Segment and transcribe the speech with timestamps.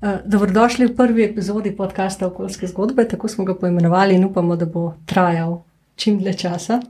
[0.00, 4.66] Uh, dobrodošli v prvi epizodi podcasta Okoljske zgodbe, tako smo ga poimenovali in upamo, da
[4.66, 5.62] bo trajal
[5.96, 6.80] čim dlje časa.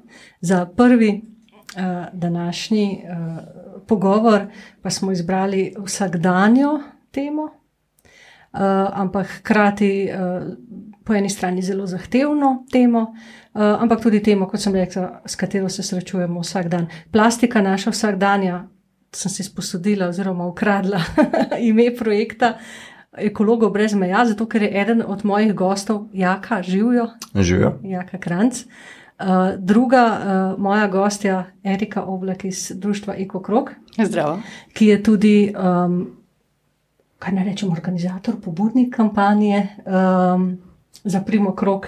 [0.41, 1.83] Za prvi uh,
[2.13, 3.39] današnji uh,
[3.87, 4.47] pogovor
[4.83, 6.81] pa smo izbrali vsakdanjo
[7.11, 7.51] temo, uh,
[8.93, 10.43] ampak hkrati uh,
[11.05, 15.69] po eni strani zelo zahtevno temo, uh, ampak tudi temo, kot sem rekla, s katero
[15.69, 16.87] se srečujemo vsak dan.
[17.13, 18.65] Plastika, naša vsakdanja,
[19.13, 21.01] sem si sposodila oziroma ukradla
[21.71, 22.59] ime projekta.
[23.17, 27.09] Ekologov brez meja, zato ker je eden od mojih gostov, Jaka, živijo.
[27.35, 27.79] Živijo.
[27.83, 28.65] Jaka Kranc.
[29.19, 29.27] Uh,
[29.59, 33.71] druga uh, moja gostja, Erika Oblek iz Društva EkoKrog.
[34.05, 34.39] Zdravo.
[34.73, 36.17] Ki je tudi, um,
[37.19, 40.59] kaj naj rečem, organizator, pobudnik kampanje um,
[41.05, 41.87] za Primo Krog,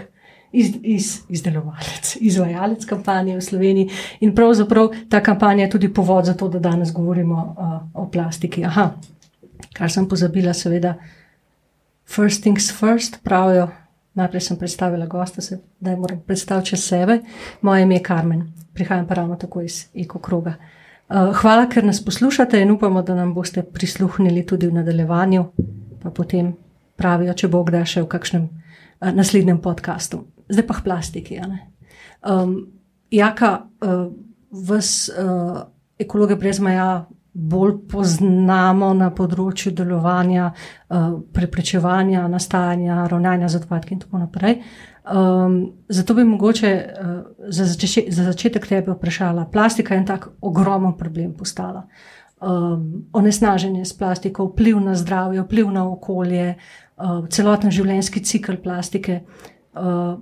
[0.53, 3.91] iz, iz, izdelovalec, izvajalec kampanje v Sloveniji.
[4.21, 8.65] In pravzaprav ta kampanja je tudi povod za to, da danes govorimo uh, o plastiki.
[8.65, 8.91] Aha,
[9.73, 10.95] kar sem pozabila, seveda,
[12.09, 13.69] first things first, pravijo.
[14.15, 17.21] Najprej sem predstavila gosta, zdaj moram predstaviti sebe.
[17.63, 20.55] Moje ime je Karmen, prihajam pa ravno tako iz ekokroga.
[21.09, 25.45] Uh, hvala, ker nas poslušate in upamo, da nam boste prisluhnili tudi v nadaljevanju,
[26.03, 26.53] pa potem
[26.97, 30.25] pravijo, če bo kdaj še v kakšnem uh, naslednjem podkastu.
[30.49, 31.41] Zdaj pa k plastiki.
[32.27, 32.59] Um,
[33.11, 33.53] jaka,
[33.85, 34.11] uh,
[34.51, 35.63] vas uh,
[35.99, 37.07] ekologe brez meja
[37.39, 44.59] bolj poznamo na področju delovanja, uh, preprečevanja, nastajanja, ravnanja z odpadki in tako naprej.
[45.09, 45.59] Um,
[45.89, 47.13] zato bi mogoče uh,
[47.49, 51.87] za, začeč za začetek tebe vprašala, plastika je en tak ogromen problem postala.
[52.41, 59.23] Um, onesnaženje s plastiko, vpliv na zdravje, vpliv na okolje, uh, celoten življenjski cikl plastike,
[59.79, 60.19] uh,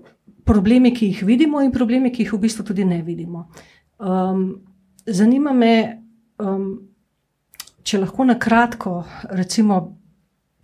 [0.47, 3.49] problemi, ki jih vidimo, in problemi, ki jih v bistvu tudi ne vidimo.
[3.99, 4.47] Um,
[5.07, 5.75] zanima me,
[6.39, 6.69] um,
[7.87, 8.97] če lahko na kratko,
[9.39, 9.81] recimo,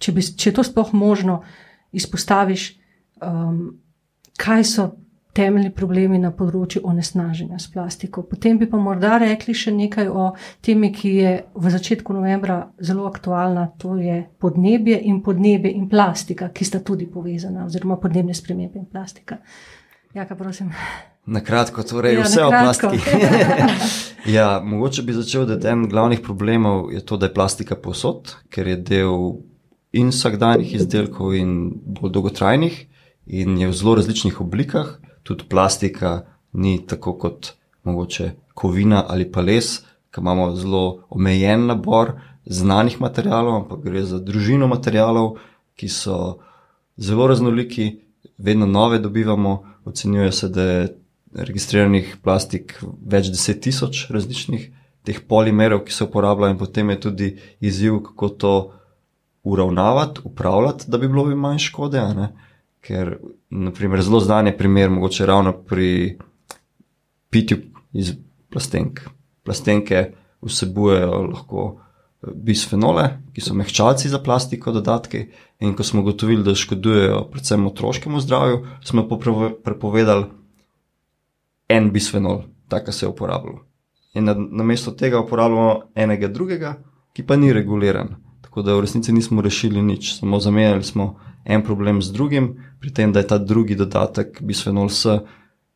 [0.03, 1.43] če, bi, če to sploh možno,
[1.93, 2.67] izpostaviš,
[3.23, 3.63] um,
[4.41, 4.89] kaj so
[5.33, 8.25] temeljni problemi na področju onesnaženja s plastiko.
[8.29, 10.27] Potem bi pa morda rekli še nekaj o
[10.65, 16.51] temi, ki je v začetku novembra zelo aktualna, to je podnebje in podnebje in plastika,
[16.53, 19.41] ki sta tudi povezana, oziroma podnebne spremembe in plastika.
[20.13, 20.75] Jaka, prosim.
[21.27, 22.99] Na kratko, torej ja, vse o plastiki.
[24.37, 28.67] ja, mogoče bi začel, da en glavnih problemov je to, da je plastika posod, ker
[28.67, 29.15] je del
[29.95, 32.81] in vsakdanjih izdelkov, in bolj dolgotrajnih,
[33.27, 34.97] in je v zelo različnih oblikah.
[35.23, 37.53] Tudi plastika ni tako kot
[37.87, 39.79] mogoče kovina ali pa les,
[40.11, 45.37] ki imamo zelo omejen nabor znanih materijalov, ampak gre za družino materijalov,
[45.79, 46.41] ki so
[46.97, 48.01] zelo raznoliki,
[48.39, 49.63] vedno nove dobivamo.
[49.85, 51.02] Ocenjuje se, da je
[51.35, 54.69] registriranih plastik več deset tisoč različnih
[55.07, 57.29] teh polimerov, ki se uporabljajo, in potem je tudi
[57.61, 58.55] izziv, kako to
[59.43, 62.03] uravnavati, upravljati, da bi bilo bi manj škode.
[62.83, 63.17] Ker,
[63.51, 66.19] naprimer, zelo znan je primer, mogoče ravno pri
[67.31, 67.59] pitju
[67.93, 68.13] iz
[68.51, 69.01] plastenk.
[69.43, 75.25] Plastenke vsebujejo lahko eh, bisfenole, ki so mehčalci za plastiko, dodatki.
[75.63, 79.09] In ko smo ugotovili, da škodujejo predvsem otroškemu zdravju, smo
[79.65, 80.27] prepovedali
[81.73, 83.61] en bisfenol, tako se je uporabljal.
[84.15, 86.75] In na, na mesto tega uporabljamo enega drugega,
[87.13, 88.17] ki pa ni reguliran.
[88.45, 92.93] Tako da v resnici nismo rešili nič, samo zamenjali smo en problem z drugim, pri
[92.93, 95.17] tem, da je ta drugi dodatek, bisfenol S,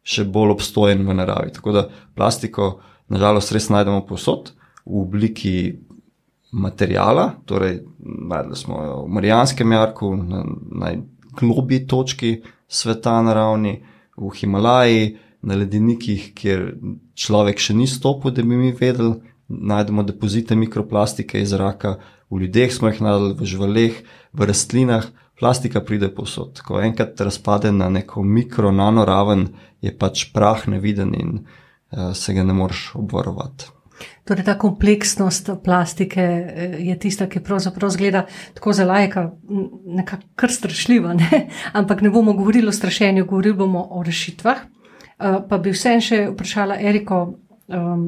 [0.06, 1.54] še bolj obstojen v naravi.
[1.56, 2.76] Tako da plastiko,
[3.08, 4.52] nažalost, res najdemo posod
[4.84, 5.56] v obliki
[6.52, 10.44] materijala, torej najdemo smo v Marijanskem jarku, na
[10.84, 12.36] najglobji točki
[12.68, 13.78] sveta na ravni,
[14.16, 16.72] v Himalaji na ledenikih, kjer
[17.14, 21.96] človek še ni stopil, da bi mi vedeli, najdemo depozite mikroplastike iz zraka,
[22.30, 24.02] v ljudeh smo jih najdeli, v živaleh,
[24.34, 25.06] v rastlinah.
[25.36, 26.62] Plastika pride posod.
[26.64, 29.50] Ko enkrat razpade na neko mikro, nano raven,
[29.84, 33.68] je pač prah neviden in uh, se ga ne moreš obvarovati.
[34.24, 38.24] Torej, ta kompleksnost plastike eh, je tista, ki pravzaprav zgleda
[38.56, 39.30] tako za lajka,
[39.84, 41.46] nekako kar strašljiva, ne?
[41.78, 44.64] ampak ne bomo govorili o strašenju, govorili bomo o rešitvah.
[45.16, 47.20] Eh, pa bi vsem še vprašala Eriko.
[47.66, 48.02] Um,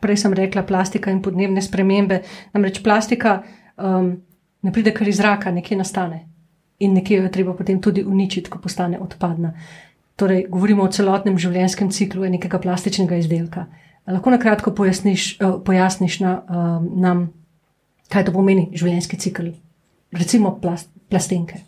[0.00, 2.22] prej sem rekla plastika in podnebne spremembe.
[2.54, 3.42] Namreč plastika
[3.76, 4.14] um,
[4.64, 6.24] ne pride kar iz zraka, nekje nastane
[6.80, 9.52] in nekje jo je treba potem tudi uničiti, ko postane odpadna.
[10.16, 13.66] Torej, govorimo o celotnem življenjskem ciklu nekega plastičnega izdelka.
[14.08, 17.28] Lahko na kratko pojasniš, uh, pojasniš na, uh, nam,
[18.12, 19.52] kaj to pomeni življenjski cikl,
[20.16, 21.60] recimo plast, plastenke.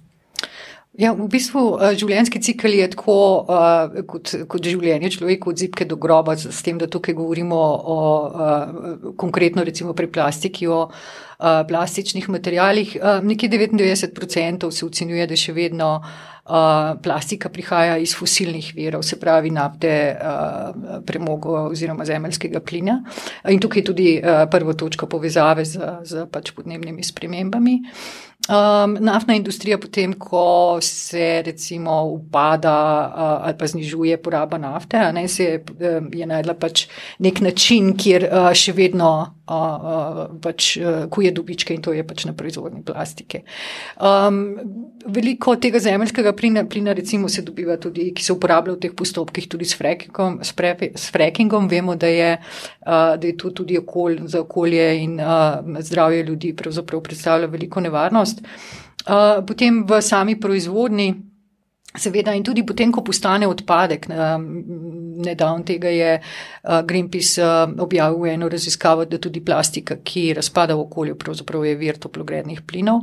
[0.99, 3.15] Ja, v bistvu uh, življenjski cikl je tako
[3.47, 7.59] uh, kot, kot življenje človeka od zipke do groba, s tem, da tukaj govorimo
[7.95, 12.97] o uh, konkretno recimo pri plastiki, o uh, plastičnih materijalih.
[12.99, 19.21] Uh, nekje 99% se ocenjuje, da še vedno uh, plastika prihaja iz fosilnih virov, se
[19.23, 23.05] pravi nafte, uh, premogo oziroma zemeljskega plina.
[23.47, 27.85] In tukaj je tudi uh, prva točka povezave z, z pač podnebnimi spremembami.
[28.49, 32.77] Um, naftna industrija, potem, ko se recimo upada
[33.09, 35.65] uh, ali pa znižuje poraba nafte, ne, se je,
[36.13, 36.87] je najdla pač
[37.19, 39.11] nek način, kjer uh, še vedno
[39.49, 43.43] uh, pač, uh, kuje dobičke in to je pač na proizvodni plastike.
[43.97, 44.59] Um,
[45.07, 49.49] veliko tega zemeljskega plina, plina recimo se dobiva tudi, ki se uporablja v teh postopkih
[49.49, 50.41] tudi s frackingom.
[50.45, 54.91] S, pre, s frackingom vemo, da je, uh, da je to tudi okolj, za okolje
[55.05, 58.45] in uh, zdravje ljudi pravzaprav predstavlja veliko nevarnost.
[59.09, 61.15] Uh, potem v sami proizvodni,
[61.99, 64.09] seveda, in tudi potem, ko postane odpadek.
[65.19, 70.85] Nedavno tega je uh, Greenpeace uh, objavil eno raziskavo, da tudi plastika, ki razpada v
[70.87, 73.03] okolju, pravzaprav je vir toplogrednih plinov.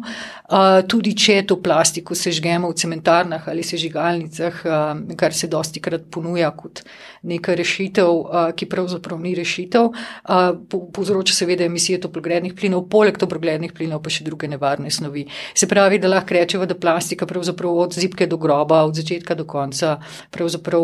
[0.89, 4.62] Tudi če to plastiko sežgemo v cementarnah ali sežigalnicah,
[5.18, 6.83] kar se dosti krat ponuja kot
[7.25, 8.12] neka rešitev,
[8.57, 9.89] ki pravzaprav ni rešitev,
[10.69, 15.25] povzroča seveda emisije toplogrednih plinov, poleg toplogrednih plinov pa še druge nevarne snovi.
[15.57, 19.46] Se pravi, da lahko rečemo, da plastika pravzaprav od zipke do groba, od začetka do
[19.46, 19.98] konca
[20.32, 20.84] pravzaprav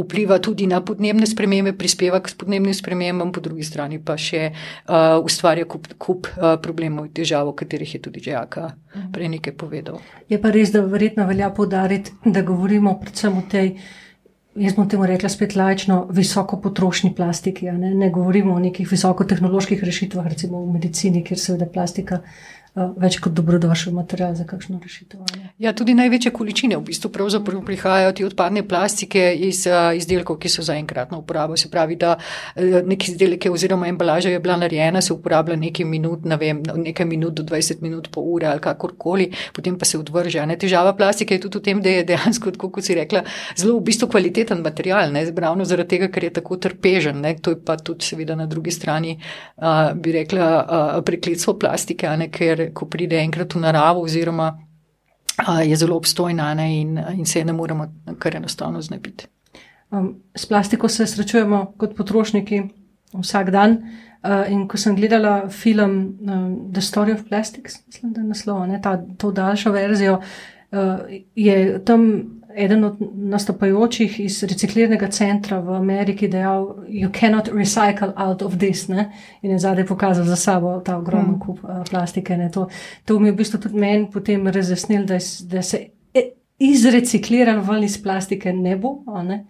[0.00, 4.52] vpliva tudi na podnebne spremembe, prispeva k podnebnim spremembam, po drugi strani pa še
[5.24, 6.30] ustvarja kup, kup
[6.62, 8.70] problemov in težav, o katerih je tudi Žaka
[9.12, 10.00] prej nekaj povedal.
[10.28, 13.76] Je pa res, da verjetno velja povdariti, da govorimo predvsem o tej
[14.54, 17.70] jaz bom temu rekla spet lajčno, visoko potrošni plastiki.
[17.72, 17.94] Ne?
[17.94, 22.20] ne govorimo o nekih visokotehnoloških rešitvah, recimo v medicini, kjer seveda plastika
[22.74, 25.20] več kot dobrodošel material za kakšno rešitev.
[25.62, 27.10] Ja, tudi največje količine v bistvu
[27.64, 31.56] prihajajo ti odpadne plastike iz uh, izdelkov, ki so za enkratno uporabo.
[31.56, 36.24] Se pravi, da uh, neki izdelke oziroma embalaža je bila narejena, se uporablja nekaj minut,
[36.26, 40.42] ne vem, nekaj minut do 20 minut po ure ali kakorkoli, potem pa se odvrže.
[40.46, 40.58] Ne?
[40.58, 43.22] Težava plastike je tudi v tem, da je dejansko, kot si rekla,
[43.54, 45.22] zelo v bistvu kvaliteten material, ne?
[45.30, 47.22] ravno zaradi tega, ker je tako trpežen.
[47.22, 47.36] Ne?
[47.38, 49.14] To je pa tudi seveda na drugi strani,
[49.62, 52.30] uh, bi rekla, uh, prekletstvo plastike, ne?
[52.34, 54.52] ker ko pride enkrat v naravo, oziroma
[55.36, 57.88] a, je zelo obstojna ne, in, in se je ne moremo
[58.18, 59.26] kar enostavno znebiti.
[59.90, 62.62] Um, s plastiko se srečujemo kot potrošniki
[63.12, 63.78] vsak dan.
[64.24, 68.62] Uh, in ko sem gledala film um, The Story of Plastics, mislim, da je naslov,
[68.66, 70.78] ne, ta, to daljšo verzijo, uh,
[71.36, 72.06] je tam
[72.56, 78.88] eden od nastopajočih iz reciklirnega centra v Ameriki dejal: You cannot recycle out of this.
[78.88, 79.10] Ne?
[79.42, 81.40] In je zadaj pokazal za sabo ta ogromen mm.
[81.40, 82.38] kup uh, plastike.
[82.52, 82.68] To,
[83.04, 85.18] to mi je v bistvu tudi meni potem razjasnil, da,
[85.50, 86.22] da se e,
[86.58, 88.96] izrecikliral ven iz plastike ne bo.
[89.22, 89.44] Ne?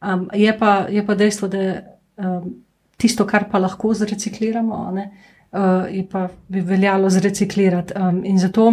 [0.00, 1.82] Um, je, pa, je pa dejstvo, da
[2.16, 2.54] um,
[2.96, 7.94] tisto, kar pa lahko zrecikliramo, uh, je pa bi veljalo zreciklirati.
[7.96, 8.72] Um, in zato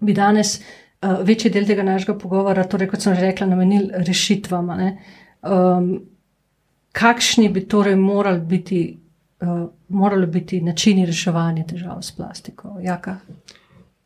[0.00, 0.60] bi danes.
[1.00, 4.68] Uh, večji del tega našega pogovora, torej, kot sem že rekla, namenili rešitvam.
[5.40, 5.86] Um,
[6.92, 8.80] kakšni bi torej morali biti,
[9.40, 12.74] uh, morali biti načini reševanja težav s plastiko?
[12.84, 13.16] Jaka?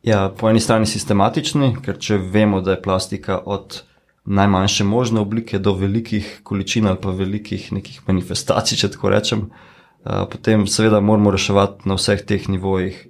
[0.07, 3.81] Ja, po eni strani sistematični, ker če vemo, da je plastika od
[4.23, 10.23] najmanjše možne oblike do velikih količin ali pa velikih nekih manifestacij, če tako rečem, uh,
[10.31, 13.03] potem seveda moramo reševati na vseh teh nivojih,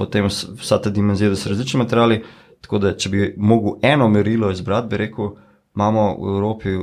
[0.00, 2.22] potem vsa ta dimenzija, da so različni materiali.
[2.60, 5.30] Tako da, če bi mogel eno merilo izbrati, bi rekel,
[5.74, 6.74] imamo v Evropi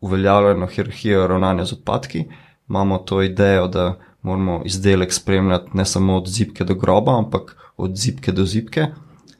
[0.00, 2.24] uveljavljeno hierarhijo ravnanja z odpadki,
[2.68, 7.96] imamo to idejo, da moramo izdelek spremljati ne samo od zipke do groba, ampak od
[7.96, 8.86] zipke do zipke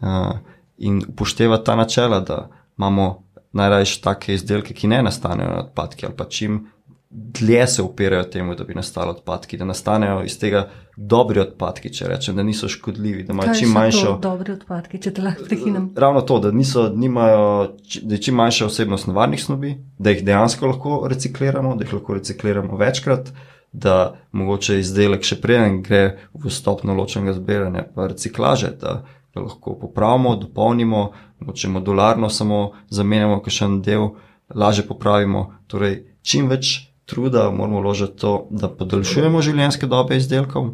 [0.01, 0.39] uh,
[0.79, 2.49] in upoštevati ta načela, da
[2.79, 3.23] imamo
[3.53, 6.67] najrajši take izdelke, ki ne nastanejo na odpadki ali pa čim
[7.13, 12.09] dlje se upirajo temu, da bi nastali odpadki, da nastanejo iz tega dobri odpadki, če
[12.09, 14.17] rečem, da niso škodljivi, da imajo čim manjšo.
[14.23, 15.91] Dobri odpadki, če te lahko prekinem.
[15.97, 20.71] Ravno to, da, niso, nimajo, da je čim manjša osebnost nevarnih snovi, da jih dejansko
[20.73, 23.33] lahko recikliramo, da jih lahko recikliramo večkrat.
[23.73, 26.03] Da mogoče izdelek še preden gre
[26.37, 28.99] v stopno ločenega zbiranja, pa reciklaže, da
[29.33, 31.07] ga lahko popravimo, dopolnimo,
[31.41, 32.59] mogoče modularno samo
[32.93, 34.11] zamenjamo, kaj še en del,
[34.53, 35.47] lažje popravimo.
[35.73, 40.71] Torej, čim več truda moramo vložiti to, da podaljšujemo življenjske dobe izdelkov,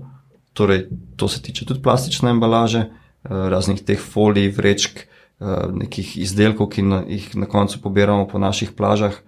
[0.55, 0.85] torej
[1.19, 6.87] to se tiče tudi plastične embalaže, eh, raznih teh folij, vrečk, eh, nekih izdelkov, ki
[6.87, 9.19] na, jih na koncu pobiramo po naših plažah,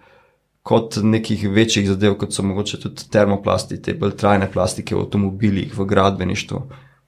[0.62, 5.72] kot nekih večjih zadev, kot so mogoče tudi termoplasti, te bolj trajne plastike v avtomobilih,
[5.74, 6.60] v gradbeništvu,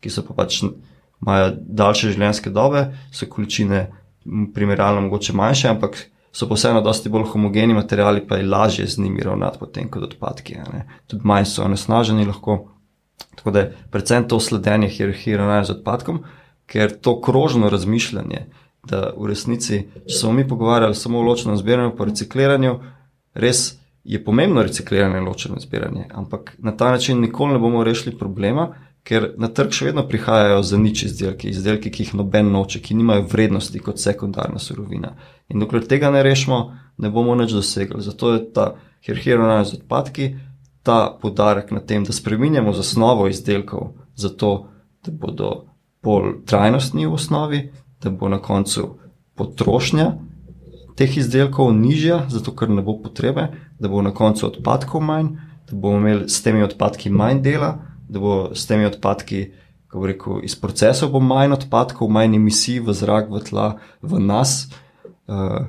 [0.02, 0.62] ki so pa pač
[1.22, 3.84] imajo daljše življenjske dobe, so količine
[4.54, 6.00] primerjalno mogoče manjše, ampak
[6.32, 10.02] so pa vseeno dosti bolj homogeni materiali, pa je lažje z njimi ravnati potem kot
[10.02, 10.56] odpadki.
[11.06, 12.68] Tudi manj so onesnaženi lahko.
[13.36, 16.22] Tako da je predvsem to sledenje hierarhiji ravnanja z odpadkom,
[16.66, 18.46] ker to krožno razmišljanje,
[18.88, 22.78] da v resnici, če smo mi pogovarjali samo o ločenem zbiranju, pa recikliranju,
[23.34, 28.18] res je pomembno recikliranje in ločeno zbiranje, ampak na ta način nikoli ne bomo rešili
[28.18, 32.80] problema, ker na trg še vedno prihajajo za nič izdelki, izdelki, ki jih noben noče,
[32.80, 35.16] ki nimajo vrednosti kot sekundarna surovina.
[35.50, 36.60] In dokler tega ne rešimo,
[37.02, 38.02] ne bomo nič dosegli.
[38.02, 38.66] Zato je ta
[39.02, 40.28] hierarhija z odpadki,
[40.82, 44.68] ta podarek na tem, da spremenjamo zasnovo izdelkov, zato
[45.02, 45.52] da bodo
[46.02, 47.62] bolj trajnostni v osnovi,
[48.02, 48.98] da bo na koncu
[49.38, 50.12] potrošnja
[50.96, 55.32] teh izdelkov nižja, zato ker ne bo potrebe, da bo na koncu odpadkov manj,
[55.70, 57.78] da bomo imeli s temi odpadki manj dela,
[58.12, 59.46] da bo s temi odpadki,
[59.88, 63.68] kako rekel, iz procesov bo manj odpadkov, manj emisij v zrak, v tla,
[64.02, 64.68] v nas.
[65.26, 65.66] Uh,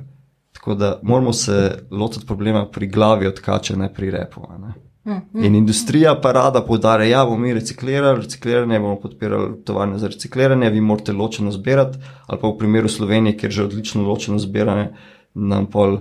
[0.52, 4.46] tako da moramo se lotiti problema pri glavi odkače, ne pri repu.
[4.58, 4.74] Ne?
[5.34, 10.08] In industrija pa rada poudarja, da ja, bomo mi reciklirali, recikliranje bomo podpirali tovarne za
[10.08, 14.88] recikliranje, vi morate ločeno zbirati, ali pa v primeru Slovenije, kjer že odlično ločeno zbiranje,
[15.34, 15.98] nam pol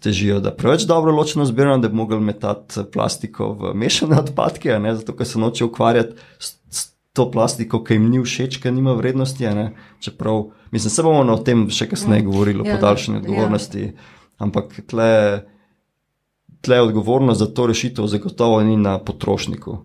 [0.00, 4.94] težijo, da preveč dobro ločeno zbiramo, da bi mogli metati plastiko v mešane odpadke, ne,
[4.96, 8.92] zato ker se noče ukvarjati s, s to plastiko, ki jim ni všeč, ki nima
[8.94, 9.48] vrednosti.
[10.00, 13.22] Čeprav, mislim, se bomo o tem še kasneje govorili, o ja, podaljšanju ja.
[13.22, 14.10] odgovornosti, ja.
[14.38, 15.08] ampak tle
[16.60, 19.78] tle odgovornost za to rešitev zagotovo ni na potrošniku.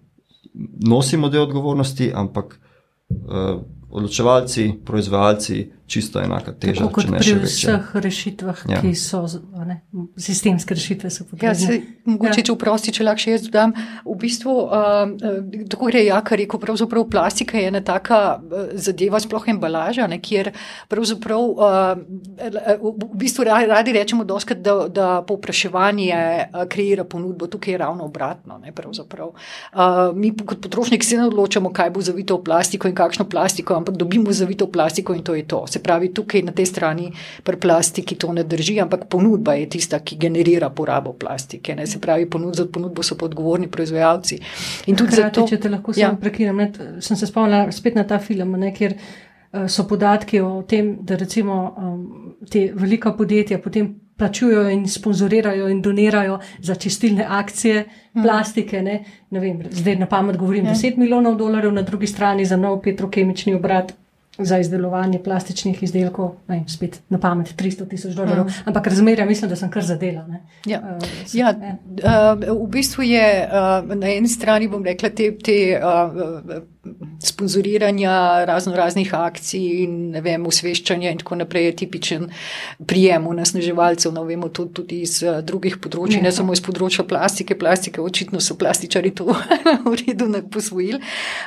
[0.87, 2.59] Nosimo del odgovornosti, ampak
[3.09, 6.85] uh, odločevalci, proizvajalci, čisto enaka teža.
[6.85, 8.79] Tako kot pri vseh rešitvah, ja.
[8.81, 9.25] ki so
[9.67, 9.81] ne,
[10.17, 11.25] sistemske rešitve, so.
[11.41, 12.45] Ja, se, mogoče, ja.
[12.47, 13.75] če vprosti, če lahko še jaz dodam,
[14.07, 18.21] v bistvu, uh, tako gre Jaka rekel, pravzaprav plastika je ena taka
[18.79, 20.53] zadeva, sploh embalaža, ne, kjer
[20.91, 21.99] pravzaprav uh,
[22.79, 26.23] v bistvu radi rečemo doskrat, da, da povpraševanje
[26.71, 28.57] kreira ponudbo, tukaj je ravno obratno.
[28.63, 29.35] Ne, uh,
[30.15, 33.99] mi kot potrošniki se ne odločamo, kaj bo zavito v plastiko in kakšno plastiko, ampak
[33.99, 35.63] dobimo zavito v plastiko in to je to.
[35.73, 37.09] Se pravi, tukaj na tej strani
[37.43, 41.75] pri plastiki to ne drži, ampak ponudba je tista, ki generira porabo plastike.
[41.75, 41.87] Ne?
[41.89, 44.39] Se pravi, ponud, za ponudbo so odgovorni proizvajalci.
[44.91, 46.13] In tudi Hrati, zato, če te lahko ja.
[46.19, 46.61] prekinem,
[47.01, 51.17] sem se spomnila spet na ta film, ne, kjer uh, so podatki o tem, da
[51.19, 52.07] recimo um,
[52.49, 58.23] te velika podjetja potem plačujejo in sponzorirajo in donirajo za čistilne akcije hmm.
[58.23, 58.81] plastike.
[58.81, 59.03] Ne?
[59.29, 60.73] Ne vem, zdaj na pamet govorim ja.
[60.73, 63.93] 10 milijonov dolarjev, na drugi strani za nov petrokemični obrat
[64.37, 68.65] za izdelovanje plastičnih izdelkov, ne, spet na pamet 300 tisoč dolarjev, mm.
[68.65, 70.25] ampak razmerja mislim, da sem kar zadela.
[70.65, 70.79] Ja.
[70.79, 75.31] Uh, ja, uh, v bistvu je uh, na eni strani, bom rekla, te.
[75.37, 76.63] te uh,
[77.19, 82.25] sponzoriranja razno raznih akcij in ne vem, usveščanja in tako naprej je tipičen
[82.87, 86.35] prijem nasneževalcev, no vemo to tudi iz uh, drugih področji, ne ja.
[86.35, 89.29] samo iz področja plastike, plastike očitno so plastičari to
[89.87, 90.99] v redu posvojili,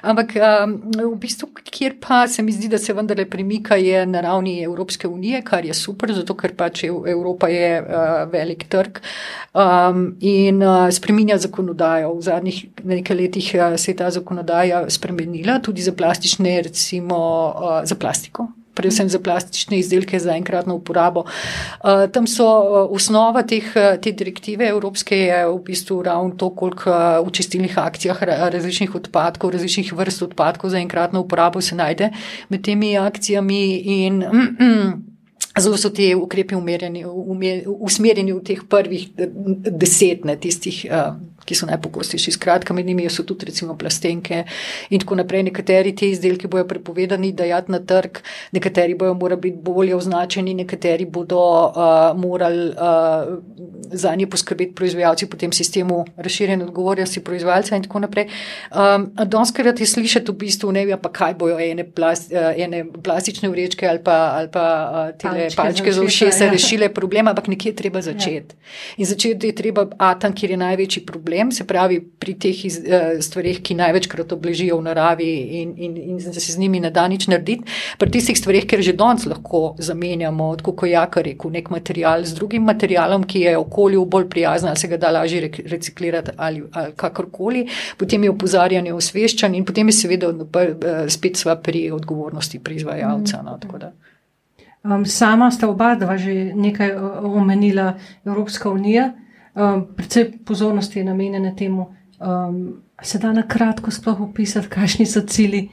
[0.02, 4.25] ampak um, v bistvu, kjer pa se mi zdi, da se vendarle premika je na
[4.25, 9.02] ravni Evropske unije, kar je super, zato ker pač Evropa je uh, velik trg
[9.52, 12.14] um, in uh, spreminja zakonodajo.
[12.16, 17.16] V zadnjih nekaj letih uh, se je ta zakonodaja spremenila spremenila, tudi za plastične, recimo
[17.56, 18.49] uh, za plastiko.
[18.75, 21.25] Predvsem za plastične izdelke za enkratno uporabo.
[21.25, 23.64] Uh, tam so uh, osnova teh,
[24.02, 26.92] te direktive evropske, je v bistvu ravno to, koliko
[27.26, 32.11] v čistilnih akcijah različnih odpadkov, različnih vrst odpadkov za enkratno uporabo se najde
[32.49, 33.76] med temi akcijami.
[33.76, 35.04] In, mm, mm,
[35.56, 36.54] Zelo so ti ukrepi
[37.80, 39.09] usmerjeni v teh prvih
[39.73, 40.85] deset, ne tistih.
[40.85, 41.16] Uh,
[41.47, 42.35] ki so najpogostejši.
[42.37, 44.43] Skratka, med njimi so tudi recimo plastenke
[44.91, 45.45] in tako naprej.
[45.47, 48.19] Nekateri te izdelki bojo prepovedani dajati na trg,
[48.53, 53.38] nekateri bojo morali biti bolje označeni, nekateri bodo uh, morali uh,
[53.93, 58.29] za nje poskrbeti proizvajalci po tem sistemu razširjene odgovornosti proizvajalca in tako naprej.
[58.71, 62.85] Um, Donskrat je slišati v bistvu ne vem, pa kaj bojo ene, plast, uh, ene
[63.03, 66.53] plastične vrečke ali pa, ali pa uh, tele palčke za ušesa ja.
[66.53, 68.57] rešile problema, ampak nekje je treba začeti.
[68.57, 68.97] Ja.
[68.97, 72.64] In začeti je treba, a tam, kjer je največji problem problem, se pravi pri teh
[72.64, 75.28] iz, uh, stvarih, ki največkrat obležijo v naravi
[75.61, 77.64] in, in, in se z njimi ne da nič narediti.
[77.99, 82.35] Pri tistih stvarih, ker že danes lahko zamenjamo, kot je Jaka rekel, nek material z
[82.35, 86.93] drugim materialom, ki je okolju bolj prijazen, ali se ga da lažje reciklirati ali, ali
[86.97, 87.66] kakorkoli,
[87.99, 93.43] potem je opozarjanje osveščan in potem je seveda uh, spet sva pri odgovornosti proizvajalca.
[93.43, 93.59] No,
[94.87, 96.95] Um, sama sta oba dva že nekaj
[97.26, 99.11] omenila Evropska unija.
[99.57, 101.89] Um, predvsej pozornosti je namenjene temu,
[102.21, 105.69] um, se da na kratko sploh opisati, kakšni so cilji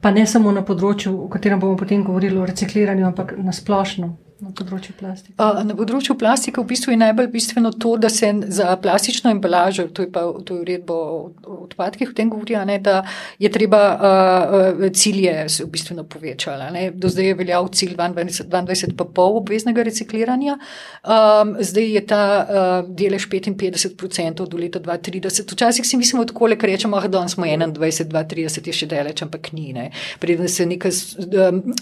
[0.00, 4.12] pa ne samo na področju, o katerem bomo potem govorili, o recikliranju, ampak na splošno.
[4.40, 5.34] Na področju plastike.
[5.36, 10.06] Na področju plastike v bistvu je najbolj bistveno to, da se za plastično embalažo, to
[10.06, 13.02] je pa to je uredbo o odpadkih, v tem govori, ne, da
[13.40, 16.86] je treba uh, cilje se v bistvu povečati.
[16.96, 20.56] Do zdaj je veljal cilj 22,5 obveznega recikliranja,
[21.04, 25.52] um, zdaj je ta uh, delež 55% do leta 2030.
[25.52, 29.52] Včasih si mislimo, tako le rečemo, da danes smo 21, 2030 je še daleč, ampak
[29.52, 29.70] ni.
[29.76, 29.90] Ne.
[30.20, 30.88] Preden se nek,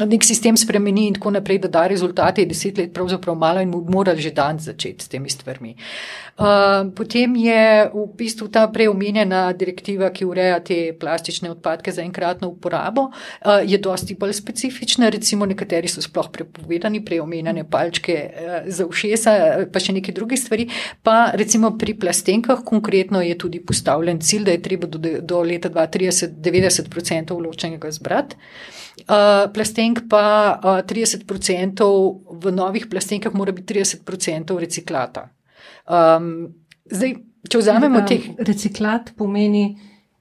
[0.05, 4.23] nek sistem spremeni in tako naprej, da da rezultate deset let pravzaprav malo in morali
[4.23, 5.75] že dan začeti s temi stvarmi.
[6.39, 12.49] Uh, potem je v bistvu ta preomenjena direktiva, ki ureja te plastične odpadke za enkratno
[12.49, 15.09] uporabo, uh, je dosti bolj specifična.
[15.09, 19.35] Recimo nekateri so sploh prepovedani, preomenjene palčke uh, za ušesa,
[19.73, 20.69] pa še neke druge stvari.
[21.03, 25.71] Pa recimo pri plastenkah konkretno je tudi postavljen cilj, da je treba do, do leta
[25.71, 28.37] 2030 90% vločenega zbrati.
[29.07, 31.85] Uh, plastenk pa uh, 30%,
[32.43, 35.29] v novih plastenkah mora biti 30% reciklata.
[35.89, 36.49] Um,
[36.91, 37.15] zdaj,
[37.49, 38.33] če vzamemo teh.
[38.39, 39.77] Reciklat pomeni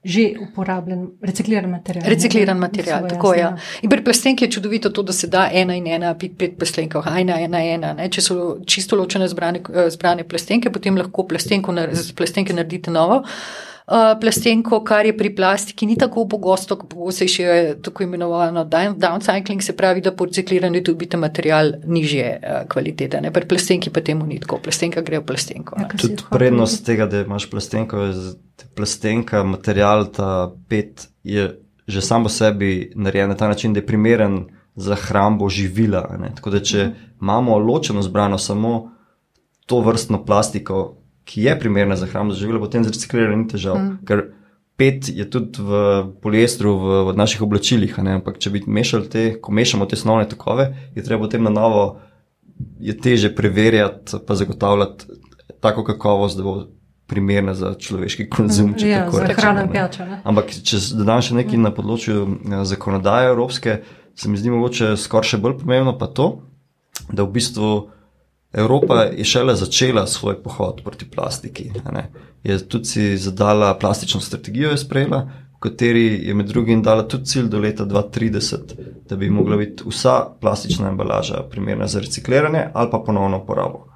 [0.08, 2.06] že uporabljen, recikliran material.
[2.08, 3.40] Recikliran material, jasno, tako je.
[3.42, 3.50] Ja.
[3.84, 7.04] In pri plastenki je čudovito to, da se da ena in ena, pet, pet plastenkov,
[7.12, 7.92] ena, ena, ena.
[7.98, 8.08] Ne?
[8.08, 9.60] Če so čisto ločene zbrane,
[9.92, 11.76] zbrane plastenke, potem lahko plastenko,
[12.16, 13.20] plastenke naredite novo.
[13.26, 13.68] Uh,
[14.22, 17.46] plastenko, kar je pri plastiki ni tako pogosto, pogosto je še
[17.84, 23.22] tako imenovano downcycling, se pravi, da po recikliranju dobite material nižje uh, kvalitete.
[23.24, 23.32] Ne?
[23.32, 25.80] Pri plastenki pa temu ni tako, plastenka gre v plastenko.
[25.80, 31.54] Ja, Tudi prednost tega, da imaš plastenko, je plastenka, material ta pet je
[31.88, 36.18] že samo sebi narejen na ta način, da je primeren za hrambo živila.
[36.20, 36.34] Ne?
[36.36, 36.94] Tako da če mhm.
[37.22, 38.92] imamo ločeno zbrano samo
[39.66, 43.76] to vrstno plastiko, ki je primerna za hrano za živele, potem z recikliranjem ni težav.
[43.76, 43.98] Mm.
[44.08, 44.24] Ker
[44.80, 45.82] pet je tudi v
[46.24, 47.98] poliestru, v, v naših oblačilih.
[48.00, 52.00] Ampak če bi mešali te, ko mešamo te osnovne tokove, je treba potem na novo,
[52.80, 55.20] je teže preverjati, pa zagotavljati
[55.60, 56.56] tako kakovost, da bo
[57.08, 58.74] primerna za človeški konzum.
[58.78, 60.06] Mm, ja, za hrano in pijačo.
[60.24, 61.68] Ampak če dodam še nekaj mm.
[61.68, 63.80] na področju eh, zakonodaje evropske,
[64.18, 66.32] se mi zdi mogoče skoraj še bolj pomembno pa to,
[67.12, 67.76] da v bistvu.
[68.54, 71.72] Evropa je šele začela svoj pohod proti plastiki.
[72.44, 77.26] Je tudi si zadala plastično strategijo, je sprejela, v kateri je med drugim dala tudi
[77.26, 78.58] cilj do leta 2030,
[79.10, 83.88] da bi mogla biti vsa plastična embalaža primerna za recikliranje ali pa ponovno uporabo.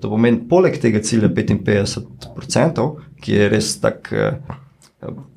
[0.00, 2.86] To pomeni, poleg tega cilja 55%,
[3.20, 4.16] ki je res tako,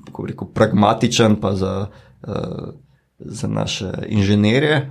[0.05, 1.87] kako rekel, pragmatičen, pa za,
[3.19, 4.89] za naše inženirje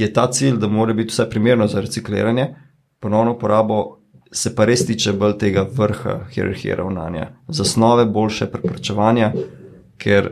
[0.00, 2.54] je ta cilj, da mora biti vse primerno za recikliranje,
[3.00, 3.96] ponovno uporabo,
[4.32, 9.32] se pa res tiče bolj tega vrha hierarhije ravnanja, zasnove boljše preprečevanja,
[9.98, 10.30] ker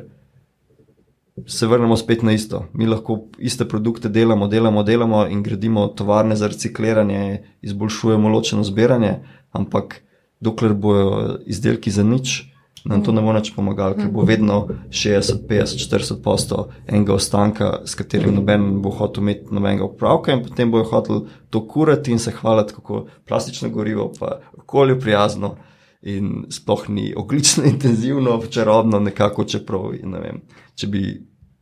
[1.47, 2.65] se vrnemo spet na isto.
[2.73, 9.15] Mi lahko iste produkte delamo, delamo, delamo in gradimo tovarne za recikliranje, izboljšujemo ločeno zbiranje,
[9.51, 10.03] ampak
[10.41, 12.43] dokler bojo izdelki za nič,
[12.85, 14.59] nam to ne bo več pomagalo, ker bo vedno
[14.91, 20.45] 60, 50, 40 posto enega ostanka, s katerim noben bo hotel imeti nobenega upravka in
[20.47, 25.57] potem bojo hotel to kurati in se hvaliti, kako plastično gorivo, pa okolju prijazno
[26.03, 30.43] in sploh ni oglično intenzivno, čarobno nekako, čeprav, ne vem,
[30.75, 31.05] če bi,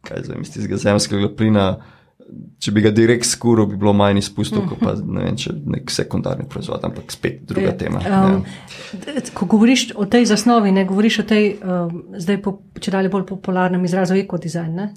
[0.06, 1.68] kaj zvem, iz tistega zemskega plina
[2.62, 5.92] če bi ga direkt skuril, bi bilo manj izpustov, kot pa ne vem, če nek
[5.92, 8.00] sekundarni proizvod, ampak spet druga e, tema.
[8.02, 8.40] Um,
[9.06, 9.24] ja.
[9.36, 13.28] Ko govoriš o tej zasnovi, ne govoriš o tej, um, zdaj po, če dalje bolj
[13.28, 14.74] popularnem izrazu ekodizajn.
[14.74, 14.88] Ne?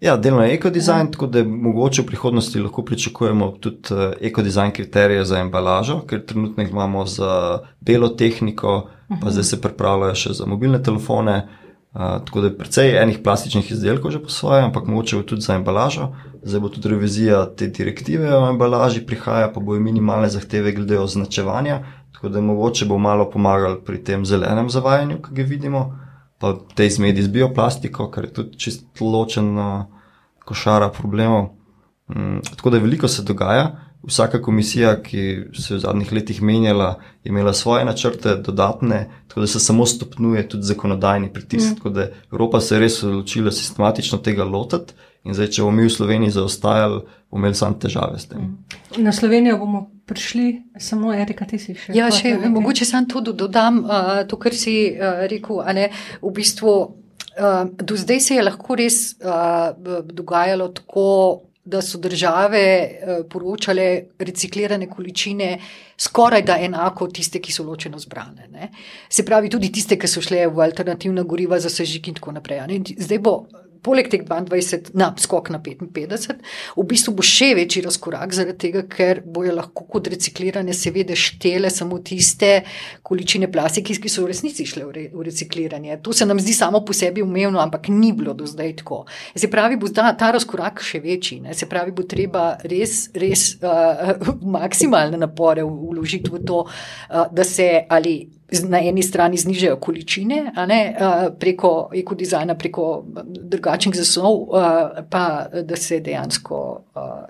[0.00, 1.12] Ja, delno je ekodizajn, ja.
[1.12, 6.64] tako da mogoče v prihodnosti lahko pričakujemo tudi uh, ekodizajn kriterije za embalažo, ker trenutno
[6.64, 9.26] jih imamo za belo tehniko, pa uh mhm.
[9.26, 9.32] -huh.
[9.32, 11.42] zdaj se pripravljajo še za mobilne telefone.
[11.92, 15.54] Uh, tako da je precej enih plastičnih izdelkov že po svoje, ampak mogoče tudi za
[15.54, 16.12] embalažo.
[16.42, 21.80] Zdaj bo tudi revizija te direktive o embalaži, prihaja pa bojo minimalne zahteve glede označevanja,
[22.12, 25.84] tako da mogoče bo malo pomagal pri tem zelenem zavajanju, ki ga vidimo,
[26.38, 29.86] pa te izmedi z bioplastiko, kar je tudi čisto ločena
[30.44, 31.50] košara problemov.
[32.08, 33.70] Um, tako da veliko se dogaja.
[34.02, 35.22] Vsaka komisija, ki
[35.52, 39.86] se je v zadnjih letih menjala, je imela svoje načrte, dodatne, tako da se samo
[39.86, 41.72] stopnjuje tudi zakonodajni pritisk.
[41.72, 41.76] Mm.
[41.76, 44.96] Tako da Evropa se je res odločila sistematično tega lotiti.
[45.24, 48.46] In zdaj, če bomo mi v Sloveniji zaostajali, bomo imeli samo težave s tem.
[48.46, 49.02] Mm.
[49.04, 50.46] Na Slovenijo bomo prišli,
[50.80, 51.92] samo Erika, ti si še.
[51.96, 55.60] Ja, še mogoče sam tudi dodam uh, to, kar si uh, rekel.
[55.76, 55.90] Ne,
[56.24, 56.72] v bistvu,
[57.36, 59.76] uh, do zdaj se je lahko res uh,
[60.08, 61.06] dogajalo tako
[61.70, 62.62] da so države
[63.30, 63.84] poročale
[64.18, 65.58] reciklirane količine
[66.00, 68.48] skoraj da enako tiste, ki so ločeno zbrane.
[68.48, 68.70] Ne?
[69.08, 72.62] Se pravi, tudi tiste, ki so šle v alternativna goriva za sežig in tako naprej.
[72.66, 72.80] Ne?
[72.96, 73.34] Zdaj bo
[73.82, 76.40] poleg teh 22 na skok na 55,
[76.76, 81.70] v bistvu bo še večji razkorak, zaradi tega, ker bojo lahko kot reciklirane, seveda, štele
[81.72, 82.64] samo tiste
[83.06, 86.00] količine plastike, ki so v resnici šle v, re, v recikliranje.
[86.04, 89.02] To se nam zdi samo po sebi umevno, ampak ni bilo do zdaj tako.
[89.34, 91.40] Se pravi, bo ta, ta razkorak še večji.
[91.46, 91.56] Ne?
[91.56, 94.14] Se pravi, bo treba res, res uh,
[94.58, 98.18] maksimalne napore vložiti v to, uh, da se ali
[98.68, 100.80] na eni strani znižajo količine, ne,
[101.38, 104.46] preko ekodizajna, preko drugačnih zaslov,
[105.10, 105.24] pa
[105.62, 106.60] da se dejansko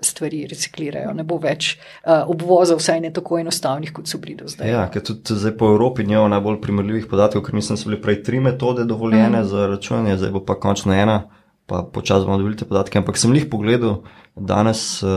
[0.01, 1.13] stvari reciklirajo.
[1.13, 4.71] Ne bo več obvoza, vsaj ne tako enostavnih, kot so bili do zdaj.
[4.71, 8.01] Ja, ker tudi zdaj po Evropi nimamo najbolj primerljivih podatkov, ker mislim, da so bile
[8.01, 9.45] prej tri metode dovoljene mm.
[9.51, 11.21] za računanje, zdaj bo pa končno ena,
[11.65, 12.99] pa počasi bomo dobili te podatke.
[12.99, 14.01] Ampak sem jih pogledal
[14.35, 15.09] danes, uh,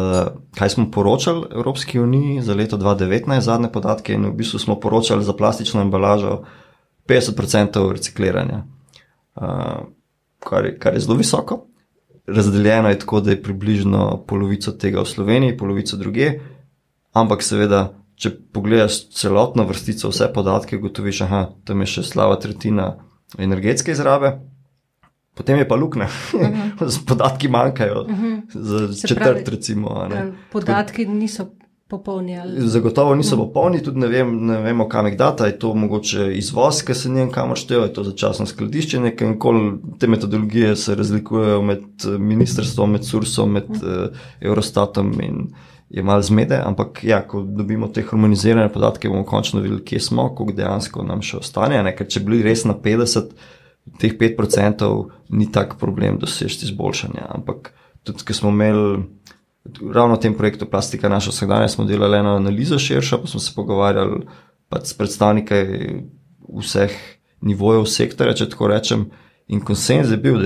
[0.58, 5.24] kaj smo poročali Evropski uniji za leto 2019, zadnje podatke, in v bistvu smo poročali
[5.24, 6.42] za plastično embalažo
[7.08, 8.64] 50% recikliranja,
[9.36, 9.86] uh,
[10.38, 11.66] kar, kar je zelo visoko.
[12.26, 16.30] Razdeljeno je tako, da je približno polovico tega v Sloveniji, polovico druge,
[17.12, 22.94] ampak seveda, če pogledaš celotno vrstico, vse podatke, gotoviš, da tam je še slaba tretjina
[23.38, 24.38] energetske izrabe.
[25.34, 27.06] Potem je pa luknja, uh -huh.
[27.06, 28.40] podatki manjkajo, uh -huh.
[28.50, 29.48] za četrt.
[29.48, 30.08] Recimo,
[30.52, 31.46] podatki niso
[31.88, 32.38] popolni.
[32.38, 32.68] Ali...
[32.68, 33.46] Zagotovo niso uh -huh.
[33.46, 35.46] popolni, tudi ne, vem, ne vemo, kam jih data.
[35.46, 39.16] Je to mogoče izvoz, ki se njem kamor šteje, je to začasno skladiščenje.
[39.98, 44.10] Te metodologije se razlikujejo med eh, ministrstvom, med Sursom, med uh -huh.
[44.10, 45.54] uh, Eurostatom in
[45.90, 46.62] je malo zmede.
[46.64, 51.22] Ampak ja, ko dobimo te harmonizirane podatke, bomo končno videli, kje smo, koliko dejansko nam
[51.22, 51.96] še ostane.
[51.96, 53.22] Ker če bi bili res na 50
[54.00, 54.90] teh 5%
[55.28, 57.28] ni tak problem doseči izboljšanja.
[57.36, 59.04] Ampak tudi, ker smo imeli
[59.94, 63.52] ravno v tem projektu Plastika naša vsakdanja, smo delali eno analizo širša, pa smo se
[63.56, 64.24] pogovarjali
[64.68, 65.60] pač s predstavniki
[66.60, 66.92] vseh
[67.44, 69.08] nivojev sektorja, če tako rečem,
[69.48, 70.40] in konsens je bil,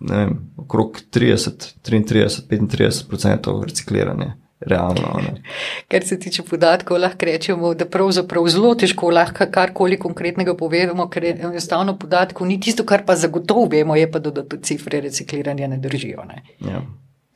[0.00, 5.20] da je vem, okrog 30, 33, 35% recikliranja realno.
[5.22, 5.42] Ne.
[5.88, 11.24] Kar se tiče podatkov, lahko rečemo, da pravzaprav zelo težko lahko karkoli konkretnega povemo, ker
[11.24, 15.68] je enostavno podatkov ni tisto, kar pa zagotovo vemo, je pa, da, da cifre recikliranja
[15.68, 16.24] ne držijo.
[16.24, 16.42] Ne.
[16.60, 16.82] Ja.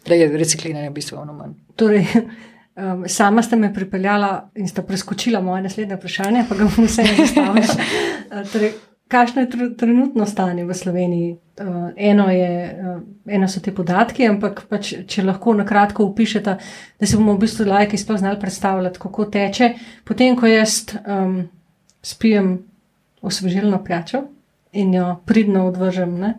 [0.07, 1.53] Da je recikliranje bistveno manj.
[1.77, 2.07] Torej,
[2.77, 7.17] um, sama ste me pripeljala in ste preskočila moje naslednje vprašanje, pa ga bom vseeno
[7.17, 8.45] zastavila.
[8.53, 8.73] torej,
[9.11, 11.31] Kakšno je trenutno stanje v Sloveniji?
[11.61, 16.55] Uh, eno, je, uh, eno so ti podatki, ampak pač, če lahko na kratko opišete,
[17.01, 19.73] da se bomo v bistvu lajki sploh znali predstavljati, kako teče.
[20.07, 21.43] Potem, ko jaz um,
[22.03, 22.55] spijem
[23.21, 24.23] osvežilno pijačo
[24.73, 26.35] in jo pridno odvržem, ne?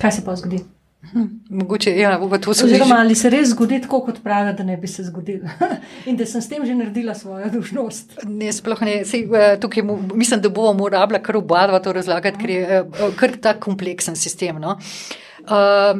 [0.00, 0.64] kaj se pa zgodi?
[1.12, 5.04] Hm, mogoče, ja, Oziroma, ali se res zgodi tako, kot pravi, da ne bi se
[5.04, 5.50] zgodilo.
[6.08, 8.16] In da sem s tem že naredila svojo dužnost.
[8.24, 9.02] Ne, sploh ne.
[9.04, 13.04] Sej, eh, tukaj, mislim, da bomo morali kar oba dva to razlagati, ker je eh,
[13.16, 14.60] kar ta kompleksen sistem.
[14.62, 14.78] No?
[15.44, 15.92] Uh,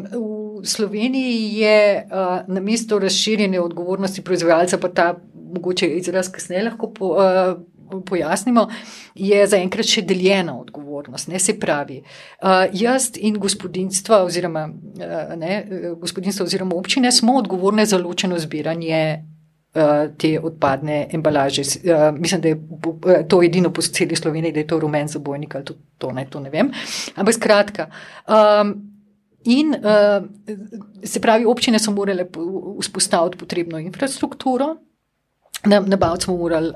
[0.63, 5.09] v Sloveniji je uh, na mesto razširjene odgovornosti proizvajalca, pa ta
[5.55, 7.59] mogoče izraz kasneje lahko po, uh,
[8.07, 8.69] pojasnimo,
[9.15, 11.29] je zaenkrat še deljena odgovornost.
[11.29, 15.61] Ne, se pravi, uh, jaz in gospodinstva oziroma, uh, ne,
[16.01, 19.31] gospodinstva oziroma občine smo odgovorne za ločeno zbiranje.
[20.19, 21.65] Te odpadne embalaže.
[22.15, 25.75] Mislim, da je to edino po celi Sloveniji, da je to rumen zabojnik ali to,
[25.99, 26.71] to, ne, to ne vem.
[27.19, 27.89] Ampak skratka.
[28.31, 28.71] Um,
[29.45, 30.23] in uh,
[31.03, 32.29] se pravi, občine so morale
[32.81, 34.77] vzpostaviti potrebno infrastrukturo,
[35.67, 36.75] Nabaviti smo morali uh,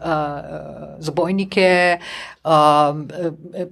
[0.98, 1.98] zabojnike,
[2.44, 3.08] um,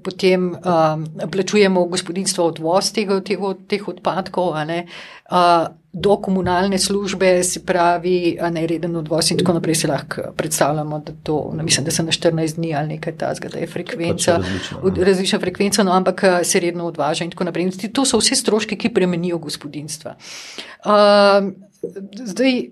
[0.03, 5.67] potem um, plačujemo gospodinstvo odvoz tega, tega, teh odpadkov, uh,
[5.99, 9.75] do komunalne službe, se pravi, nereden odvoz in tako naprej.
[9.75, 13.49] Si lahko predstavljamo, da, to, no, mislim, da se na 14 dni ali nekaj tasga,
[13.49, 14.39] da je frekvenca,
[14.83, 17.65] pač različna frekvenca, no, ampak se redno odvaža in tako naprej.
[17.65, 20.17] In to so vse stroški, ki premenijo gospodinstva.
[20.85, 21.49] Uh,
[22.13, 22.69] zdaj,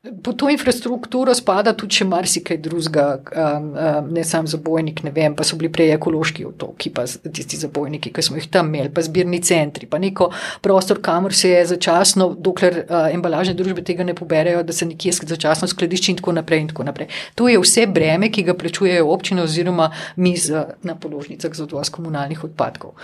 [0.00, 3.02] Po to infrastrukturo spada tudi še marsikaj drugega,
[3.36, 7.58] um, um, ne samo zabojnik, ne vem, pa so bili prej ekološki otoki, pa tisti
[7.60, 10.30] zabojniki, ki smo jih tam imeli, pa zbirni centri, pa neko
[10.64, 15.12] prostor, kamor se je začasno, dokler uh, embalažne družbe tega ne poberejo, da se nekje
[15.34, 16.64] začasno skladišči in tako naprej.
[16.64, 17.10] In tako naprej.
[17.36, 21.92] To je vse breme, ki ga plačujejo občine oziroma mi z, na položnicah za odvoz
[21.92, 22.96] komunalnih odpadkov.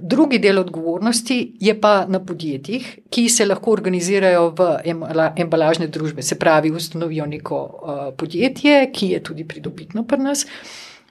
[0.00, 4.72] Drugi del odgovornosti je pa na podjetjih, ki se lahko organizirajo v
[5.36, 10.46] embalažne družbe se pravi, ustanovijo neko uh, podjetje, ki je tudi pridobitno pri nas.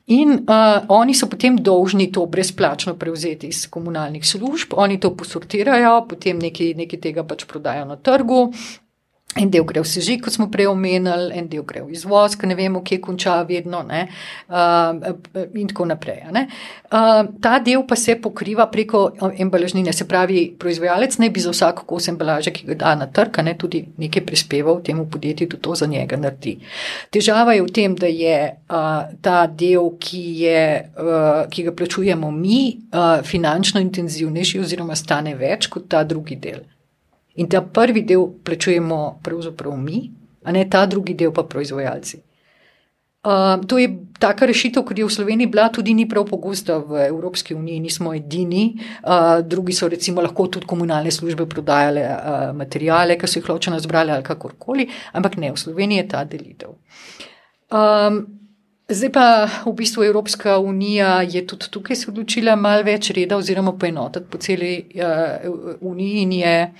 [0.09, 6.07] In uh, oni so potem dolžni to brezplačno prevzeti iz komunalnih služb, oni to posortirajo,
[6.09, 8.47] potem nekaj, nekaj tega pač prodajo na trgu.
[9.37, 12.47] En del gre v sežig, kot smo prej omenili, en del gre v izvoz, ki
[12.49, 14.07] ne vemo, kje konča vedno ne,
[14.49, 16.23] uh, in tako naprej.
[16.25, 21.85] Uh, ta del pa se pokriva preko embalažnine, se pravi, proizvajalec ne bi za vsako
[21.91, 25.77] kos embalaže, ki ga da na trg, ne tudi nekaj prispeval temu podjetju, da to
[25.77, 26.55] za njega naredi.
[27.13, 30.65] Težava je v tem, da je uh, ta del, ki, je,
[30.97, 36.65] uh, ki ga plačujemo mi, uh, finančno intenzivnejši oziroma stane več kot ta drugi del.
[37.39, 40.09] In ta prvi del plačujemo pravzaprav mi,
[40.43, 42.23] a ne ta drugi del pa proizvajalci.
[43.19, 47.03] Uh, to je taka rešitev, ki je v Sloveniji bila tudi ni prav pogosta v
[47.09, 48.79] Evropski uniji, nismo edini.
[49.03, 53.79] Uh, drugi so recimo lahko tudi komunalne službe prodajale uh, materijale, ki so jih ločeno
[53.79, 56.77] zbrali ali kakorkoli, ampak ne, v Sloveniji je ta delitev.
[57.67, 58.23] Um,
[58.87, 59.25] zdaj pa
[59.65, 64.39] v bistvu Evropska unija je tudi tukaj se odločila malo več reda oziroma poenotiti po
[64.39, 66.73] celi uh, uniji in je um,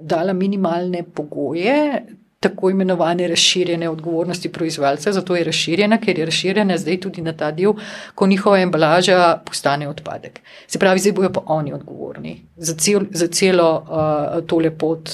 [0.00, 2.02] dala minimalne pogoje,
[2.40, 5.12] tako imenovane razširjene odgovornosti proizvajalca.
[5.12, 7.74] Zato je razširjena, ker je razširjena zdaj tudi na ta del,
[8.14, 10.40] ko njihova embalaža postane odpadek.
[10.66, 15.10] Se pravi, zdaj bojo pa oni odgovorni za, cel, za celo uh, tole pot.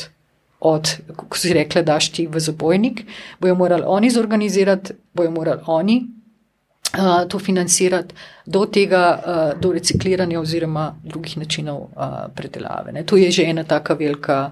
[0.61, 3.03] Od, ko si rekla, daš ti v zabojnik,
[3.40, 5.99] bojo morali oni zorganizirati, bojo morali oni
[6.98, 8.14] uh, to financirati,
[8.46, 12.92] do tega, uh, do recikliranja oziroma drugih načinov uh, predelave.
[12.92, 13.04] Ne.
[13.04, 14.50] To je že ena taka velika,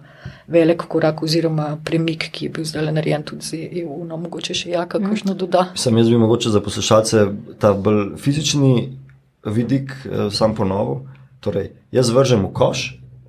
[0.49, 4.71] velik korak oziroma premik, ki je bil zdaj narejen tudi z EU, no mogoče še
[4.71, 5.11] jaka, mhm.
[5.11, 5.69] kakšno doda.
[5.75, 7.27] Sam jaz bi mogoče za poslušalce
[7.59, 8.99] ta bolj fizični
[9.47, 11.07] vidik uh, sam ponovil.
[11.41, 12.85] Torej, jaz vržem v koš,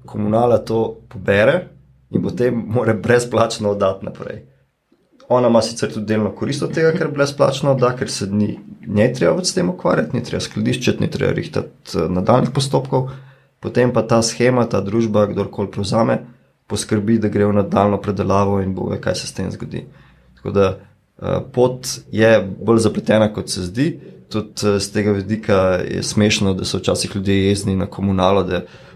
[0.06, 1.67] komunala to pobere
[2.12, 4.45] in potem mora brezplačno oddati naprej.
[5.30, 8.60] Ona ima sicer tudi delno korist od tega, ker je brezplačno, da ker se ni
[8.88, 13.10] ne treba več s tem ukvarjati, ni treba skladiščiti, ni treba rihtati eh, nadaljnih postopkov,
[13.64, 16.20] potem pa ta schema, ta družba, kdorkoli prevzame,
[16.70, 19.84] poskrbi, da gre v nadaljno predelavo in bo ve, kaj se s tem zgodi.
[20.38, 23.88] Tako da uh, pot je bolj zapletena, kot se zdi.
[24.34, 28.42] Tudi z tega vidika je smešno, da so včasih ljudje jezni na komunalo.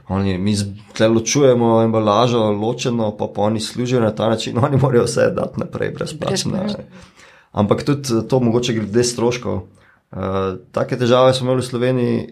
[0.10, 0.56] Oni, mi
[1.00, 5.91] ločujemo embalažo, ločeno, pa, pa oni služijo na ta način, oni morajo vse dati naprej,
[5.91, 6.58] brezplačno.
[7.52, 9.56] Ampak tudi to, mogoče glede stroškov.
[10.12, 12.28] Uh, take težave smo imeli v Sloveniji,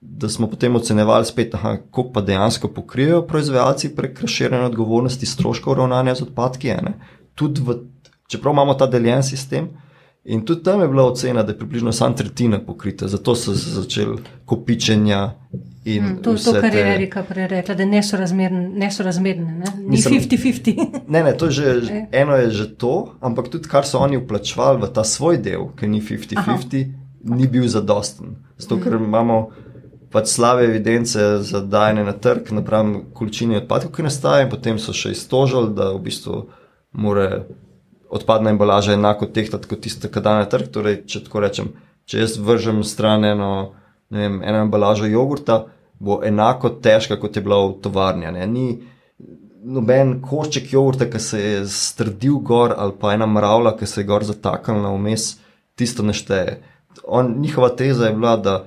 [0.00, 6.22] da smo potem ocenjevali, kako pa dejansko pokrijejo proizvajalci prek razširjene odgovornosti stroškov ravnanja z
[6.22, 6.72] odpadki.
[7.40, 7.74] V,
[8.28, 9.68] čeprav imamo ta deljen sistem,
[10.24, 13.70] in tudi tam je bila ocena, da je približno samo tretjina pokrita, zato so se
[13.70, 15.30] začeli kopičenja.
[15.84, 19.64] Hmm, to je to, kar je Erika prej rekla, da ne so razmerne, ne?
[19.78, 21.00] ni 50-50.
[21.08, 22.06] ne, ne, to je že, e.
[22.12, 25.88] eno je že to, ampak tudi kar so oni vplačevali v ta svoj del, ki
[25.88, 26.92] ni 50-50,
[27.24, 28.36] ni bil zadosten.
[28.58, 29.04] Zato, ker mhm.
[29.04, 29.38] imamo
[30.12, 34.92] pač slabe evidence za dajanje na trg, napram količini odpadkov, ki nastajajo, in potem so
[34.92, 36.44] še iztožili, da v bistvu
[36.92, 37.46] more
[38.10, 40.68] odpadna embalaža enako tehtati kot tiste, ki dajo na trg.
[40.74, 41.72] Torej, če tako rečem,
[42.10, 43.52] če jaz vržem stran eno,
[44.10, 45.64] vem, eno embalažo jogurta,
[45.98, 48.46] bo enako težka, kot je bila v tovarni.
[48.46, 48.66] Ni
[49.64, 54.08] noben košček jogurta, ki se je strdil gor, ali pa ena mravlja, ki se je
[54.08, 55.34] gor zataknila vmes,
[55.76, 56.60] tisto nešteje
[57.04, 58.66] on, njihova teza je bila, da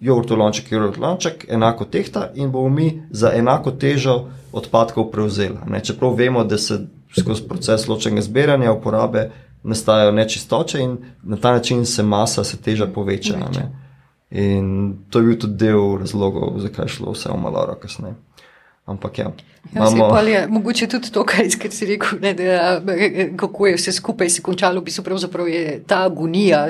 [0.00, 5.56] jogurt lonček, jogurt lonček enako tehta in bomo mi za enako težo odpadkov prevzeli.
[5.82, 6.80] Čeprav vemo, da se
[7.18, 9.30] skozi proces ločenega zbiranja uporabe
[9.62, 13.34] nastajajo nečistoče in na ta način se masa, se teža poveča.
[14.30, 18.14] In to je bil tudi del razlogov, zakaj je šlo vse v maloro kasneje.
[18.86, 19.32] Ampak ja.
[19.74, 20.18] Ja, imamo...
[20.18, 22.80] je, mogoče tudi to, kar si rekel, ne, da,
[23.36, 26.68] kako je vse skupaj se končalo, v bistvu je ta agonija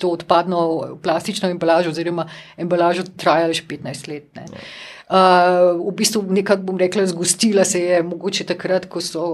[0.00, 2.24] to odpadno plastično embalažo, oziroma
[2.56, 4.30] embalažo, trajalo še 15 let.
[4.36, 4.46] Ne.
[5.10, 9.24] Uh, v bistvu nekako bom rekla, zgostila se je mogoče takrat, ko so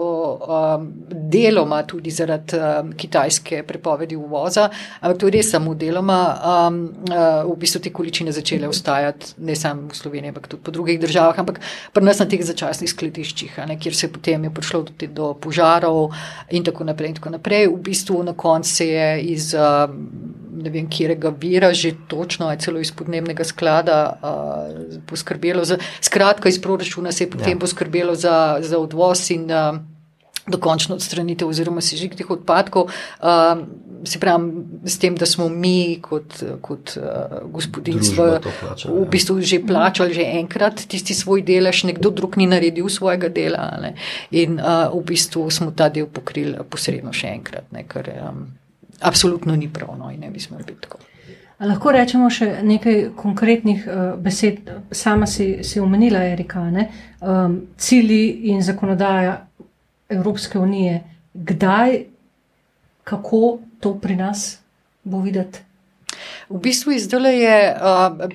[0.41, 6.79] um, deloma tudi zaradi um, kitajske prepovedi uvoza, ampak to je res samo deloma, um,
[7.11, 10.97] uh, v bistvu te količine začele ostajati ne samo v Sloveniji, ampak tudi po drugih
[11.01, 11.61] državah, ampak
[11.93, 15.35] pri nas na teh začasnih skladiščih, ne, kjer se potem je prišlo do, te, do
[15.37, 16.17] požarov
[16.57, 17.13] in tako naprej.
[17.13, 17.69] In tako naprej.
[17.69, 19.53] V bistvu na koncu se je iz.
[19.53, 25.79] Um, ne vem, kjerega vira, že točno, ali celo iz podnebnega sklada, uh, poskrbelo za,
[26.01, 27.61] skratka, iz proračuna se je potem ja.
[27.61, 29.77] poskrbelo za, za odvoz in uh,
[30.47, 32.91] dokončno odstranitev oziroma sežig teh odpadkov.
[33.19, 33.67] Uh,
[34.07, 34.53] se pravi,
[34.87, 38.27] s tem, da smo mi kot, kot uh, gospodinstvo
[38.61, 39.09] plačali, v ja.
[39.11, 43.97] bistvu že plačali že enkrat tisti svoj delež, nekdo drug ni naredil svojega dela ne?
[44.31, 47.67] in uh, v bistvu smo ta del pokrili posredno še enkrat.
[47.75, 47.83] Ne?
[47.89, 48.47] Kar, um,
[49.01, 50.99] absolutno ni prav, no, in ne bi smel biti tako.
[51.59, 54.69] A lahko rečemo še nekaj konkretnih uh, besed.
[54.93, 56.89] Sama si, si omenila, Erika, ne?
[57.21, 59.39] um, cilji in zakonodaja
[60.09, 61.01] Evropske unije,
[61.35, 62.03] kdaj,
[63.05, 64.59] kako to pri nas
[65.05, 65.65] bo videti?
[66.49, 67.59] V bistvu izdele je.
[67.73, 68.29] Uh,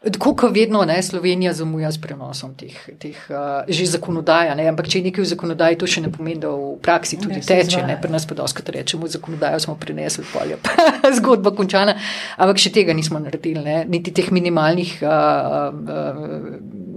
[0.00, 4.88] Tako kot vedno, ne, Slovenija zamuja s prenosom teh, teh uh, že zakonodaja, ne, ampak
[4.88, 7.82] če je nekaj v zakonodaji, to še ne pomeni, da v praksi tudi ne, teče.
[7.84, 10.56] Ne, pri nas pa doskrat rečemo, zakonodajo smo prenesli, polje,
[11.20, 11.98] zgodba končana,
[12.40, 14.96] ampak še tega nismo naredili, ne, niti teh minimalnih.
[15.04, 16.88] Uh, uh,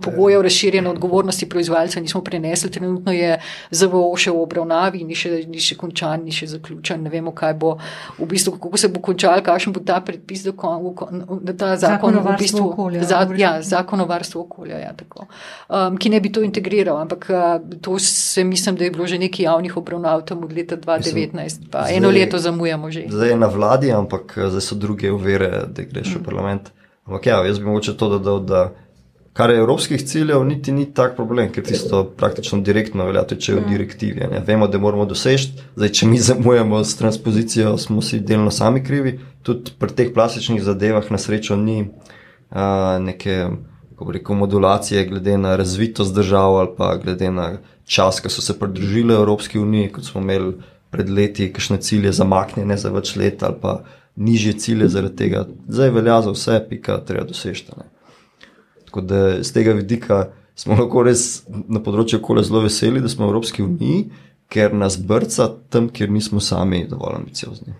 [0.00, 2.70] pogojev razširjene odgovornosti proizvajalca nismo prenesli.
[2.70, 3.38] Trenutno je
[3.70, 7.04] ZVO še v obravnavi, ni še, ni še končan, ni še zaključen.
[7.06, 7.76] Ne vemo, kaj bo
[8.18, 12.34] v bistvu, kako se bo končal, kakšen bo ta predpis, da ta zakon, zakon v
[12.40, 15.28] bistvu, okolja, za, ja, zakon o varstvu okolja, ja, tako,
[15.70, 16.98] um, ki ne bi to integriral.
[16.98, 20.76] Ampak uh, to se mislim, da je bilo že nekaj javnih obravnav tam od leta
[20.76, 23.06] 2019, pa zdaj, eno leto zamujamo že.
[23.14, 26.18] Zdaj je na vladi, ampak uh, zdaj so druge uvere, da greš mm.
[26.18, 26.74] v parlament.
[27.06, 28.66] Ampak ja, jaz bi mogoče to dodal, da.
[28.66, 28.87] da
[29.38, 33.58] Kar je evropskih ciljev, niti ni tak problem, ker tisto praktično direktno velja, če je
[33.60, 34.26] v direktivi.
[34.32, 34.40] Ne.
[34.46, 39.12] Vemo, da moramo doseči, zdaj, če mi zamujamo s transpozicijo, smo si delno sami krivi.
[39.46, 41.84] Tudi pri teh plastičnih zadevah, na srečo, ni
[42.50, 43.36] a, neke
[44.08, 47.46] rekel, modulacije, glede na razvitost držav ali pa glede na
[47.86, 50.56] čas, ki so se pridružili Evropski uniji, kot smo imeli
[50.90, 53.76] pred leti, kakšne cilje zamaknjene za več let ali pa
[54.16, 55.44] nižje cilje zaradi tega.
[55.68, 57.68] Zdaj velja za vse, pika, treba doseči.
[58.88, 63.26] Tako da z tega vidika smo lahko res na področju okolja zelo veseli, da smo
[63.26, 64.06] v Evropski uniji,
[64.48, 67.76] ker nas brca tam, kjer nismo sami dovolj ambiciozni.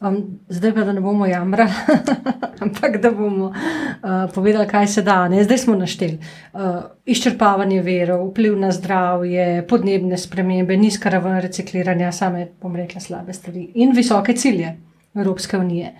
[0.00, 1.72] Um, zdaj pa, da ne bomo jamrali,
[2.64, 5.18] ampak da bomo uh, povedali, kaj se da.
[5.32, 5.42] Ne?
[5.44, 6.60] Zdaj smo našteli uh,
[7.08, 13.70] izčrpavanje verov, vpliv na zdravje, podnebne spremembe, nizka raven recikliranja, same, bom rekla, slabe stvari
[13.74, 14.76] in visoke cilje
[15.16, 15.94] Evropske unije.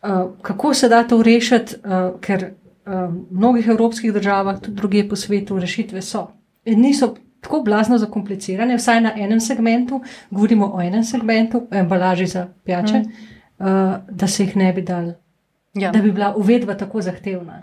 [0.00, 2.52] Uh, kako se da to rešiti, uh, ker
[2.86, 6.26] v mnogih evropskih državah, tudi druge po svetu, rešitve so.
[6.64, 12.26] In niso tako blazno zakomplicirane, vsaj na enem segmentu, govorimo o enem segmentu, o embalaži
[12.26, 13.12] za pijače, mm.
[13.58, 15.12] uh, da se jih ne bi dal,
[15.74, 15.90] ja.
[15.90, 17.62] da bi bila uvedba tako zahtevna.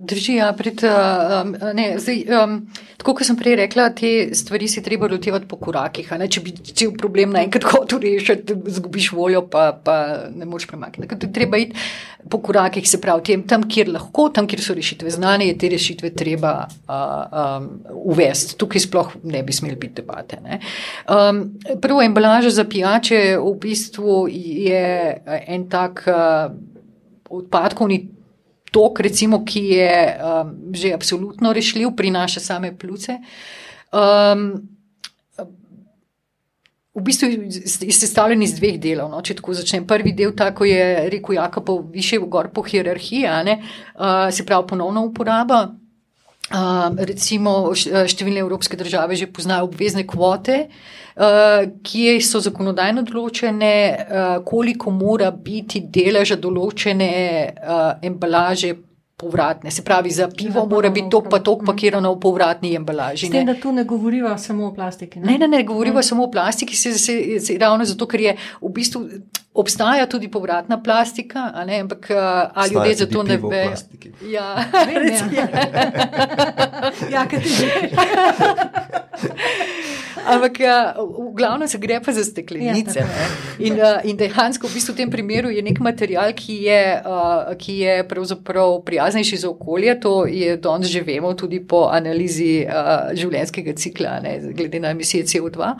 [0.00, 2.54] Drži, ja, pred, um, ne, zdaj, um,
[2.96, 6.08] tako kot sem prej rekla, te stvari si treba lotevati po korakih.
[6.08, 9.96] Če bi cel problem naenkrat hotel rešiti, zgubiš voljo, pa, pa
[10.32, 11.28] ne moreš premakniti.
[11.36, 11.76] Treba iti
[12.32, 15.68] po korakih, se pravi, tem, tam, kjer lahko, tam, kjer so rešitve znane, je te
[15.74, 16.94] rešitve treba uh,
[17.42, 17.66] um,
[18.14, 18.56] uvesti.
[18.60, 20.40] Tukaj sploh ne bi smeli biti debate.
[21.04, 21.42] Um,
[21.82, 24.88] prvo, embalaža za pijače v bistvu je
[25.44, 26.48] en tak uh,
[27.28, 28.00] odpadkovni
[28.70, 33.18] tok, recimo, ki je um, že absolutno rešljiv, prinaša same pljuce.
[33.92, 34.52] Um,
[36.94, 39.10] v bistvu je sestavljen iz dveh delov.
[39.12, 39.22] No?
[39.22, 44.28] Če tako začnem, prvi del, tako je rekel Jakob, više v gor po hierarhiji, uh,
[44.30, 45.68] se pravi ponovna uporaba.
[46.50, 54.30] Uh, recimo, številne evropske države že poznajo obvezne kvote, uh, ki so zakonodajno določene, uh,
[54.42, 57.10] koliko mora biti deleža določene
[58.02, 58.74] embalaže
[59.20, 59.70] povratne.
[59.70, 63.28] Se pravi, za pivo mora biti tok pa tok pakirano v povratni embalaži.
[63.28, 65.20] S tem, da tu ne govoriva samo o plastiki.
[65.20, 66.06] Ne, ne, ne, ne govoriva ne.
[66.06, 69.04] samo o plastiki, se, se, se, ravno zato, ker je v bistvu.
[69.54, 72.06] Obstaja tudi povratna plastika, ne, ampak
[72.54, 73.74] ali ljudje za to ne vejo?
[74.30, 75.46] Ja, res je.
[77.10, 77.66] Ja, kaj ti že.
[80.30, 83.00] Ampak ja, v glavnem se gre pa za steklenice.
[83.00, 83.06] Ja,
[83.58, 86.82] in, in dejansko v bistvu v tem primeru je nek material, ki je,
[87.58, 89.96] ki je pravzaprav prijaznejši za okolje.
[90.04, 92.66] To je danes že vemo tudi po analizi
[93.16, 95.74] življenjskega cikla, ne, glede na emisije CO2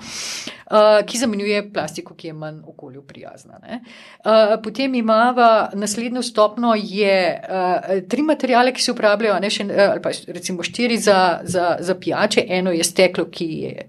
[0.71, 3.61] uh, ki zamenjuje plastiko, ki je manj okolju prijazna.
[3.61, 10.03] Uh, potem imamo naslednjo stopno, je uh, tri materijale, ki se uporabljajo, ne še, ali
[10.03, 12.45] pa recimo štiri za, za, za pijače.
[12.49, 13.89] Eno je steklo, ki je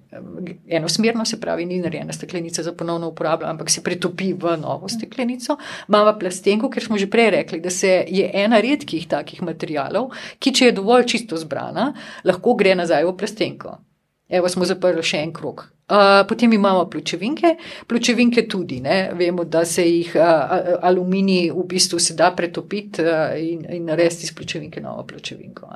[0.68, 5.58] enosmerno, se pravi, ni narejena steklenica za ponovno uporabo, ampak se pretopi v novo steklenico.
[5.88, 10.54] Imamo plastenko, ker smo že prej rekli, da se je ena redkih takih materijalov, ki
[10.54, 11.92] če je dovolj čisto zbrana,
[12.26, 13.78] lahko gre nazaj v plastenko.
[14.32, 15.66] Evo, smo zaprli še en krok.
[15.92, 19.12] Uh, potem imamo pločevinke, pločevinke tudi, ne?
[19.14, 24.24] vemo, da se jih uh, aluminij v bistvu se da pretopiti uh, in, in narediti
[24.24, 25.68] iz pločevinke novo pločevinko.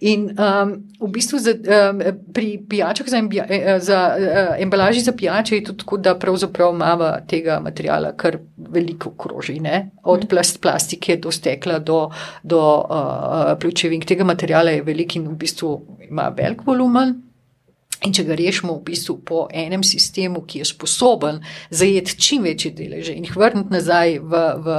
[0.00, 2.00] In um, v bistvu za, um,
[2.32, 3.44] pri pijačah za, embia,
[3.84, 9.12] za uh, embalaži za pijače je tudi tako, da pravzaprav imamo tega materijala kar veliko
[9.12, 9.90] kroži, ne?
[10.02, 10.28] od mhm.
[10.28, 12.08] plast, plastike do stekla do,
[12.42, 14.08] do uh, pločevink.
[14.08, 15.76] Tega materijala je velik in v bistvu
[16.08, 17.33] ima velik volumen.
[18.02, 21.38] In če ga rešimo v bistvu po enem sistemu, ki je sposoben
[21.70, 24.74] zajeti čim večje deleže in jih vrniti nazaj v, v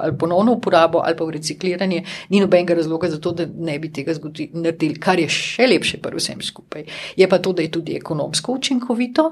[0.00, 3.92] ali ponovno uporabo ali pa v recikliranje, ni nobenega razloga za to, da ne bi
[3.92, 4.14] tega
[4.54, 6.86] naredili, kar je še lepše pri vsem skupaj.
[7.16, 9.30] Je pa to, da je tudi ekonomsko učinkovito,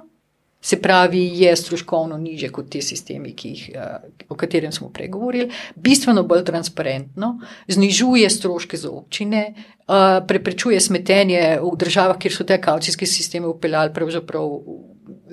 [0.60, 3.96] Se pravi, je stroškovno niže kot ti sistemi, jih, eh,
[4.28, 7.38] o katerem smo pregovorili, bistveno bolj transparentno,
[7.68, 13.94] znižuje stroške za občine, eh, preprečuje smetenje v državah, kjer so te kaucijske sisteme upeljali,
[13.94, 14.50] pravzaprav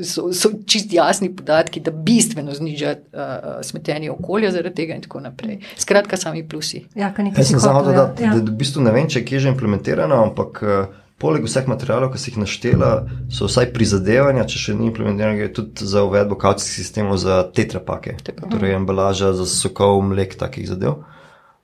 [0.03, 3.19] so, so čist jasni podatki, da bistveno zniža uh,
[3.61, 5.59] smetenje okolja zaradi tega in tako naprej.
[5.77, 6.85] Skratka, sami plusi.
[6.95, 8.33] Ja, Jaz sem samo dodal, ja.
[8.33, 10.63] da, da v bistvu ne vem, če je že implementirano, ampak.
[10.63, 12.89] Uh, Poleg vseh materijalov, ki si jih naštela,
[13.31, 18.17] so vsaj prizadevanja, če še ni implementirano, tudi za uvedbo kaucijskih sistemov za tetrapake,
[18.51, 21.05] torej embalaža za sokov, mlek, takih zadev.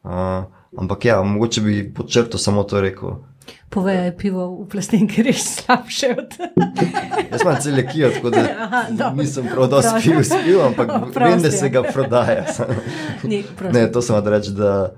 [0.08, 0.48] Uh,
[0.80, 3.20] ampak ja, mogoče bi počrto samo to rekel.
[3.72, 6.68] Povej, je pivo v plastenki res slabše od tega.
[7.32, 8.82] Jaz imam cel kijo, tako da Aha,
[9.16, 12.46] nisem prav dosti pil, spil, ampak vem, da se ga prodaja.
[13.24, 14.92] Ni, ne, to sem vam reči, da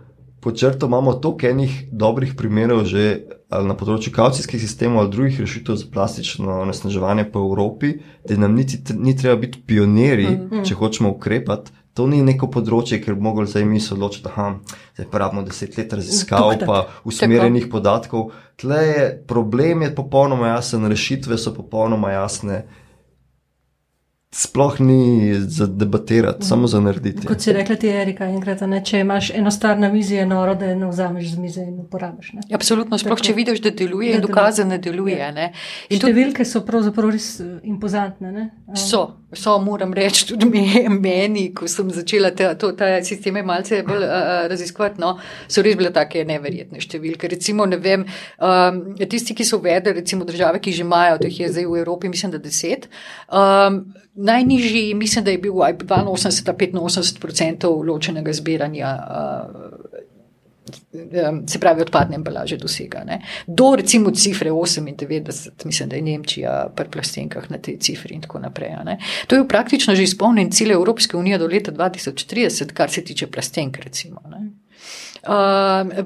[0.43, 3.03] počrto imamo toliko enih dobrih primerov že
[3.49, 7.93] na področju kaucijskih sistemov ali drugih rešitev za plastično onesnaževanje po Evropi,
[8.27, 10.67] da nam niti, ni treba biti pionirji, mm -hmm.
[10.67, 11.71] če hočemo ukrepati.
[11.93, 14.55] To ni neko področje, ker bi mogli zdaj mi se odločiti, da
[14.95, 18.31] zdaj pa rabimo deset let raziskav, pa usmerjenih podatkov.
[18.57, 22.63] Tle je problem, je popolnoma jasen, rešitve so popolnoma jasne
[24.33, 26.47] sploh ni za debatirati, mm.
[26.47, 27.27] samo za narediti.
[27.27, 30.25] Kot si rekla, ti je Erika, enkrat, ne, če imaš eno stvar na mizi, je
[30.25, 32.31] noro, da eno vzameš z mize in uporabiš.
[32.33, 32.41] Ne.
[32.57, 35.19] Absolutno, sploh Tako, če vidiš, da deluje, je dokazano, da deluje.
[35.19, 35.29] Ja.
[35.35, 35.51] Ne.
[35.93, 38.33] In številke so pravzaprav res eh, impozantne.
[38.33, 38.47] Ne.
[38.73, 39.03] So,
[39.37, 40.49] so, moram reči, tudi
[40.89, 45.13] meni, ko sem začela te, to, ta sisteme malce bolj uh, raziskovati, no,
[45.45, 47.29] so res bile take neverjetne številke.
[47.37, 48.07] Recimo, ne vem,
[48.41, 52.09] um, tisti, ki so uvedli, recimo države, ki že imajo, teh je zdaj v Evropi,
[52.09, 52.89] mislim, da deset.
[53.29, 53.83] Um,
[54.23, 58.97] najnižji, mislim, da je bil 82-85% ločenega zbiranja.
[61.47, 63.03] Se pravi, odpadne embalaže dosega.
[63.05, 63.21] Ne.
[63.47, 68.39] Do recimo cifre 98, mislim, da je Nemčija pri plastenkah na tej cifri in tako
[68.39, 68.69] naprej.
[68.85, 68.97] Ne.
[69.27, 73.77] To je praktično že izpolnjen cilj Evropske unije do leta 2030, kar se tiče plastenk.
[73.77, 74.52] Recimo, Ehm,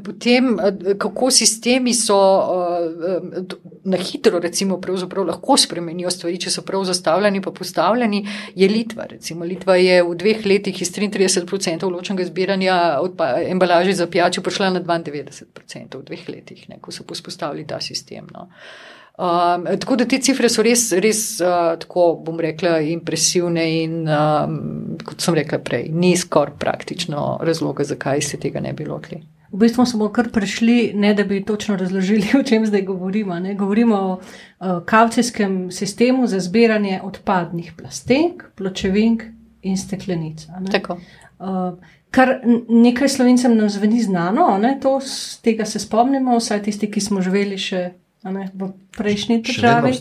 [0.04, 3.46] potem, eh, kako sistemi so uh,
[3.84, 4.80] na hitro, recimo,
[5.26, 9.08] lahko spremenijo stvari, če so prav zastavljeni, pa postavljeni, je Litva.
[9.10, 13.00] Recimo, Litva je v dveh letih iz 33% ločenega zbiranja
[13.48, 18.28] embalaže za pijačo prišla na 92% v dveh letih, ne, ko so postavili ta sistem.
[18.34, 18.50] No.
[18.52, 24.04] Uh, Um, tako da te cifre so res, res uh, tako bom rekla, impresivne in,
[24.06, 24.60] um,
[25.02, 29.24] kot sem rekla prej, ni skoraj praktično razloga, zakaj se tega ne bi lotili.
[29.50, 33.40] V bistvu smo kar prešli, ne da bi točno razložili, o čem zdaj govorimo.
[33.40, 33.56] Ne?
[33.56, 39.24] Govorimo o uh, kavcijskem sistemu za zbiranje odpadnih plastenk, pločevink
[39.62, 40.46] in steklenic.
[40.46, 41.74] Uh,
[42.12, 42.38] kar
[42.70, 45.00] nekaj slovencem nam zveni znano, to,
[45.42, 47.88] tega se spomnimo, vsaj tisti, ki smo živeli še
[48.32, 49.94] ne, v prejšnji državi.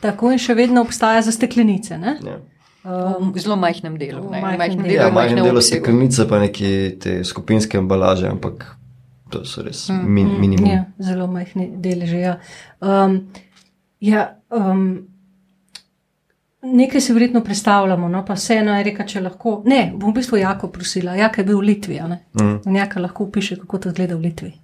[0.00, 1.98] Tako in še vedno obstaja za steklenice.
[2.00, 2.38] Ja.
[2.80, 4.24] Um, v zelo majhnem delu.
[4.24, 6.70] V majhnem delu, ja, majhnem delu steklenice, pa neki
[7.00, 8.64] te skupinske embalaže, ampak
[9.30, 10.70] to so res mm, min, mm, minimum.
[10.70, 12.22] Ja, zelo majhni deleži.
[12.24, 12.38] Ja.
[12.80, 13.20] Um,
[14.00, 15.10] ja, um,
[16.62, 19.60] nekaj si verjetno predstavljamo, no, pa vseeno je rekel, če lahko.
[19.68, 22.00] Ne, bom v bistvu jako prosila, jaka je bil v Litvi.
[22.00, 22.76] Mm.
[22.76, 24.54] Jaka lahko piše, kako to zgleda v Litvi.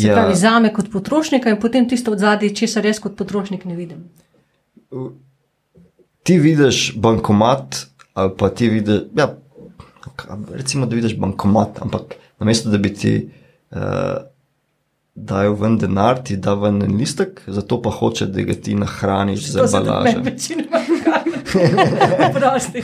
[0.00, 0.14] Se ja.
[0.14, 3.64] pravi, za me kot potrošnika in potem tisto od zadaj, če se res kot potrošnik
[3.64, 4.04] ne vidim.
[6.22, 7.82] Ti vidiš bankomat,
[8.14, 9.28] ali pa ti vidiš, ja,
[10.52, 13.14] recimo, da vidiš bankomat, ampak namesto da bi ti
[13.70, 13.80] uh,
[15.14, 19.50] dal ven denar, ti da ven en listek, zato pa hoče, da ga ti nahraniš
[19.50, 20.22] z embalažo.
[22.34, 22.82] Prosti.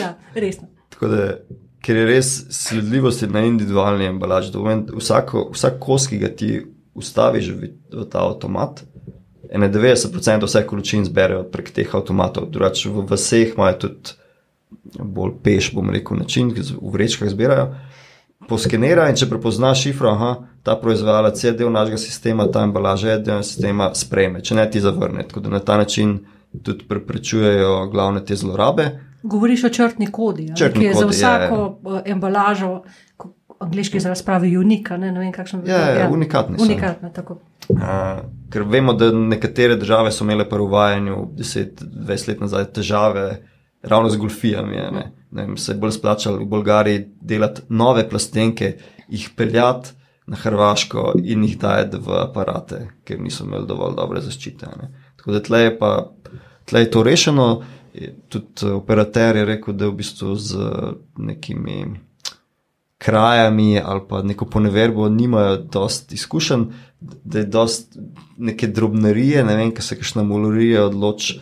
[0.00, 0.68] ja, resno.
[0.88, 1.26] Tako da
[1.82, 4.52] ker je res sledljivost na individualni embalaži.
[4.96, 6.54] Vsako, vsak kos, ki ga ti
[6.94, 8.84] ustaviš v, v ta avtomat,
[9.52, 12.48] 91% vseh količin zberejo prek teh avtomatov.
[12.50, 14.14] Drugače v vseh imajo tudi
[14.98, 17.72] bolj peš, bom rekel, način, ki v vrečkah zbirajo.
[18.48, 20.32] Poskenira in če prepoznaš šifro, aha,
[20.66, 24.80] ta proizvajalec je del našega sistema, ta embalaža je del sistema, sprejme, če ne ti
[24.82, 25.26] zavrne.
[25.28, 26.18] Tako da na ta način
[26.62, 28.90] tudi preprečujejo glavne te zlorabe.
[29.22, 32.02] Govoriš o črtni kodi, črtni ki je kodi, za vsako je, je.
[32.12, 32.82] embalažo,
[33.60, 34.96] angliški izraz pravi, unika.
[34.96, 35.72] Ne, ne vem, kakšen je.
[35.72, 36.56] Ja, ja, unikatni.
[36.60, 37.10] unikatni
[37.68, 43.26] uh, ker vemo, da nekatere države so imele pri uvajanju 10-20 let nazaj težave
[43.82, 44.76] ravno z golfijami.
[44.76, 45.12] Ne.
[45.30, 48.76] Ne vem, se je bolj splačalo v Bolgariji delati nove plastenke,
[49.08, 49.90] jih peljati
[50.26, 54.66] na Hrvaško in jih dajati v aparate, ker niso imeli dovolj dobre zaščite.
[54.80, 54.90] Ne.
[55.16, 55.92] Tako da tle je, pa,
[56.68, 57.48] tle je to rešeno.
[58.28, 60.72] Tudi operater je rekel, da je v bistvu z
[61.16, 61.84] nekimi
[63.02, 66.64] krajami ali pa neko poneverbo nimajo dost izkušenj,
[67.00, 67.98] da je dost
[68.38, 71.40] neke drobnerije, ne vem, kaj se kakšna molorija odloči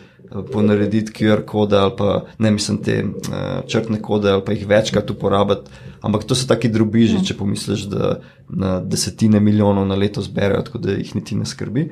[0.51, 5.09] ponarediti QR kode ali pa ne mislim te uh, črtne kode ali pa jih večkrat
[5.11, 5.71] uporabiti.
[6.01, 7.25] Ampak to so taki drobiži, mm.
[7.25, 8.15] če pomisliš, da
[8.49, 11.91] na desetine milijonov na leto zberajo, tako da jih niti ne skrbi.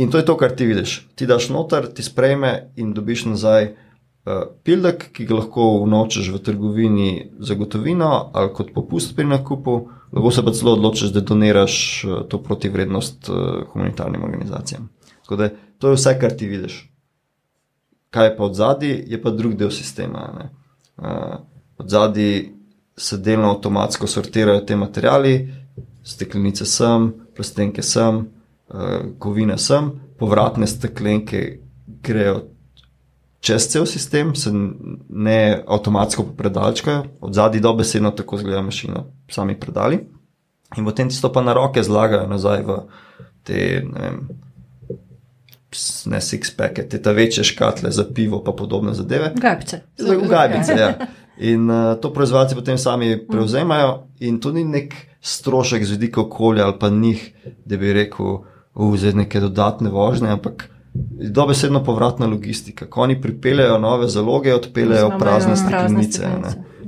[0.00, 0.96] In to je to, kar ti vidiš.
[1.14, 6.42] Ti daš noter, ti sprejme in dobiš nazaj uh, pildek, ki ga lahko vnočeš v
[6.44, 9.80] trgovini za gotovino ali kot popust pri nakupu,
[10.12, 11.74] lahko se pa celo odločiš, da doniraš
[12.04, 14.88] uh, to protivrednost uh, humanitarnim organizacijam.
[15.22, 16.86] Tako da to je vse, kar ti vidiš
[18.10, 20.50] kaj je pa od zadaj, je pa drug del sistema.
[20.96, 21.06] Uh,
[21.78, 22.44] od zadaj
[22.96, 25.54] se delno avtomatsko sortirajo te materiali,
[26.04, 28.26] steklenice sem, plastenke sem,
[28.70, 31.60] uh, kovine sem, povratne steklenke
[32.02, 32.50] grejo
[33.40, 34.50] čez cel sistem, se
[35.08, 40.00] ne avtomatsko predalčkajo, od zadaj do besedno tako zgleda mašina, sami predali.
[40.76, 42.76] In potem tisto pa na roke zlagajo nazaj v
[43.42, 44.20] te, ne vem,
[46.06, 49.32] ne six-packe, te ta večje škatle za pivo, pa podobne zadeve.
[49.40, 49.82] Gajbice.
[50.28, 50.92] Gajbice, ja.
[51.40, 54.92] In uh, to proizvajalci potem sami prevzemajo, in to ni nek
[55.24, 57.22] strošek z vidika okolja ali pa njih,
[57.64, 58.42] da bi rekel,
[58.74, 60.68] vzeti neke dodatne vožnje, ampak
[61.30, 62.86] dobesedno povratna logistika.
[62.86, 66.28] Ko oni pripeljejo nove zaloge, odpeljejo prazne steklenice.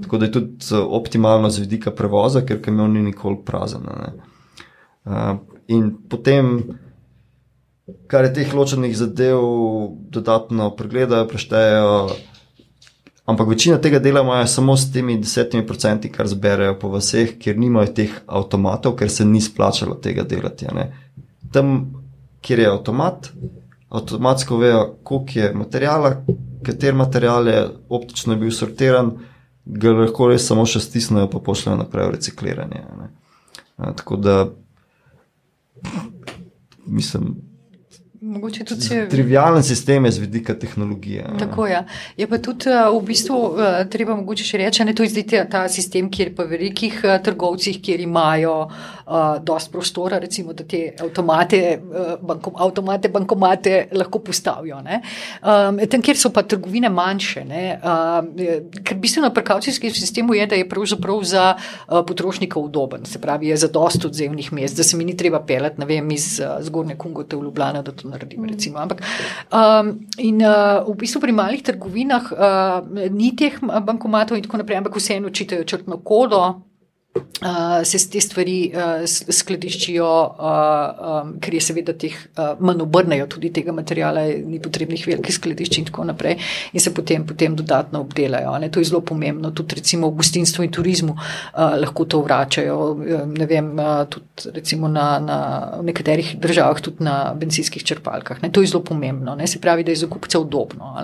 [0.02, 3.82] Tako da je tudi eh, optimalno z vidika prevoza, ker kamion ni nikoli prazen.
[5.04, 5.36] Uh,
[5.68, 6.62] in potem
[8.06, 9.40] kar je teh ločenih zadev,
[10.10, 12.08] dodatno pregledajo, preštejejo.
[13.26, 17.58] Ampak večina tega dela imajo samo s temi desetimi procenti, kar zberejo po vseh, ker
[17.58, 20.66] nimajo teh avtomatov, ker se ni splačalo tega delati.
[21.52, 21.76] Tam,
[22.40, 23.28] kjer je avtomat,
[23.92, 26.14] avtomatsko vejo, koliko je materijala,
[26.64, 29.12] kater material je optično bil sortiran,
[29.64, 32.82] ga lahko res samo še stisnejo, pa pošljajo naprej v recikliranje.
[33.76, 34.36] Tako da,
[36.86, 37.34] mislim,
[38.22, 38.96] Mogoče tudi če...
[39.10, 41.24] Trivialen sistem je z vidika tehnologije.
[41.40, 41.80] Tako je.
[42.20, 45.48] Je pa tudi eh, v bistvu eh, treba mogoče še reči, da je to zdaj
[45.50, 50.92] ta sistem, kjer pa velikih eh, trgovcih, kjer imajo uh, dost prostora, recimo, da te
[51.02, 51.80] avtomate,
[52.22, 54.78] bankom, avtomate, bankomate lahko postavijo.
[54.78, 60.46] Um, tam, kjer so pa trgovine manjše, ne, uh, ker bistveno pri kavcijskem sistemu je,
[60.46, 64.86] da je pravzaprav za uh, potrošnika udoben, se pravi, je za dost odzevnih mest, da
[64.86, 67.82] se mi ni treba pelati, ne vem, iz uh, zgornje Kungote v Ljubljana
[68.12, 68.44] naredim.
[68.44, 68.78] Recimo.
[68.78, 69.00] Ampak
[69.48, 74.84] um, in, uh, v bistvu pri malih trgovinah uh, ni teh bankomatov in tako naprej,
[74.84, 76.71] ampak vseeno čitajo črtno kodo.
[77.14, 79.02] Uh, se te stvari uh,
[79.34, 85.02] skladiščijo, uh, um, ker je seveda teh uh, manj obrnejo tudi tega materijala, ni potrebnih
[85.10, 86.38] velikih skladišč in tako naprej,
[86.72, 88.54] in se potem, potem dodatno obdelajo.
[88.62, 88.70] Ne?
[88.72, 92.78] To je zelo pomembno, tudi recimo v gostinstvu in turizmu uh, lahko to vračajo.
[93.34, 95.40] Ne vem, uh, tudi recimo na, na
[95.82, 98.40] nekaterih državah, tudi na benzinskih črpalkah.
[98.46, 98.52] Ne?
[98.54, 99.50] To je zelo pomembno, ne?
[99.50, 100.94] se pravi, da je za kupce udobno.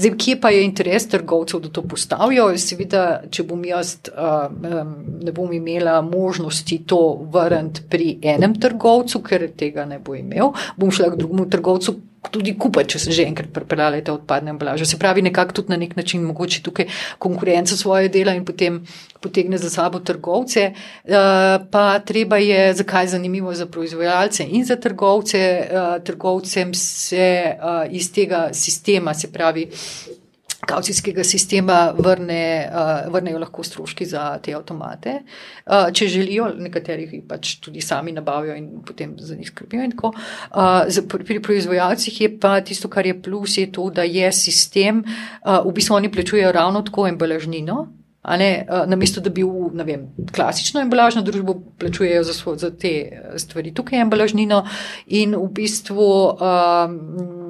[0.00, 2.48] Zdaj, kje pa je interes trgovcev, da to postavijo?
[2.56, 3.98] Seveda, če bom jaz.
[4.16, 4.96] Uh, um,
[5.36, 7.00] bom imela možnosti to
[7.32, 12.00] vrniti pri enem trgovcu, ker tega ne bo imel, bom šla k drugemu trgovcu.
[12.26, 14.82] Tudi kupiti, če se že enkrat pripeljali te odpadne embalaže.
[14.88, 16.88] Se pravi, nekako tudi na nek način mogoče tukaj
[17.22, 18.80] konkurenca svoje dela in potem
[19.22, 20.72] potegne za sabo trgovce.
[20.72, 21.14] Uh,
[21.70, 27.86] pa treba je, zakaj je zanimivo za proizvajalce in za trgovce, uh, trgovcem se uh,
[27.94, 29.68] iz tega sistema, se pravi,
[30.66, 35.20] kavcijskega sistema vrne, uh, vrnejo lahko stroški za te avtomate.
[35.66, 39.86] Uh, če želijo, nekateri jih pač tudi sami nabavijo in potem za njih skrbijo.
[39.86, 45.04] Uh, pri proizvajalcih je pa tisto, kar je plus, je to, da je sistem,
[45.44, 47.86] uh, v bistvu oni plačujejo ravno tako embalažnino.
[48.26, 53.70] Na mesto, da bi v vem, klasično embalažno družbo plačujejo za, svo, za te stvari,
[53.74, 54.64] tukaj je embalažnino
[55.06, 56.08] in v bistvu.
[56.34, 57.45] Um,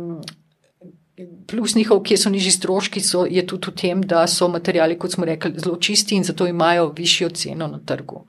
[1.46, 5.14] Plus njihov, ki so nižji stroški, so, je tudi v tem, da so materijali, kot
[5.16, 8.24] smo rekli, zelo čisti in zato imajo višjo ceno na trgu.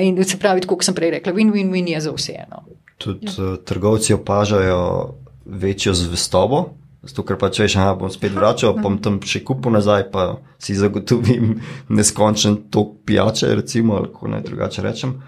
[0.00, 2.62] In se pravi, kot sem prej rekla, win-win-win je za vseeno.
[2.98, 3.56] Tudi ja.
[3.64, 6.64] trgovci opažajo večjo zvestobo,
[7.02, 10.08] zato ker pa če veš, da bom spet vračal, pa bom tam še kupil nazaj,
[10.12, 10.28] pa
[10.62, 11.56] si zagotovim
[11.98, 15.18] neskončen tok pijače, recimo, ali kako naj drugače rečem.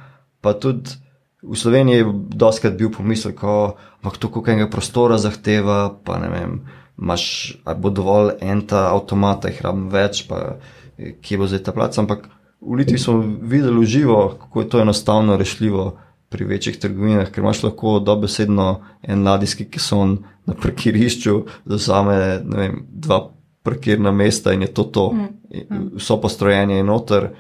[0.41, 0.99] Pa tudi
[1.43, 6.61] v Sloveniji je doskrat bil pomislek, da to koliko prostora zahteva, pa ne vem
[7.01, 10.61] imaš, ali bo dovolj en ta avtomat, jih rabim več, pa
[10.97, 11.97] kje bo zdaj ta plac.
[11.99, 12.29] Ampak
[12.61, 15.97] v Litvi smo videli živo, kako je to enostavno rešljivo
[16.31, 18.69] pri večjih trgovinah, ker imaš lahko dobesedno
[19.03, 23.25] en ladijski keson na parkirišču, za same vem, dva
[23.63, 25.13] parkirna mesta in je to to.
[25.13, 25.29] Mm.
[25.51, 25.89] Mm.
[25.97, 27.31] Vso postrojenje je noter,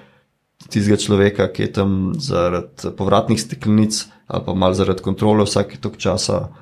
[0.70, 5.98] tistega človeka, ki je tam zaradi povratnih steklenic ali pa malo zaradi kontrole vsake tok
[5.98, 6.52] časa.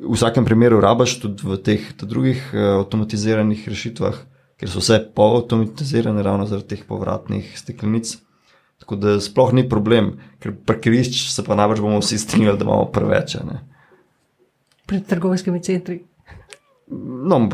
[0.00, 4.16] V vsakem primeru rabaš tudi v teh drugih uh, avtomatiziranih rešitvah,
[4.60, 8.18] ker so vse polautomatizirane, ravno zaradi teh povratnih steklenic.
[8.80, 12.88] Tako da sploh ni problem, ker parkirišč se pa najbrž bomo vsi strinjali, da imamo
[12.92, 13.36] preveč.
[14.88, 16.00] Pred trgovskimi centri.
[16.90, 17.46] No,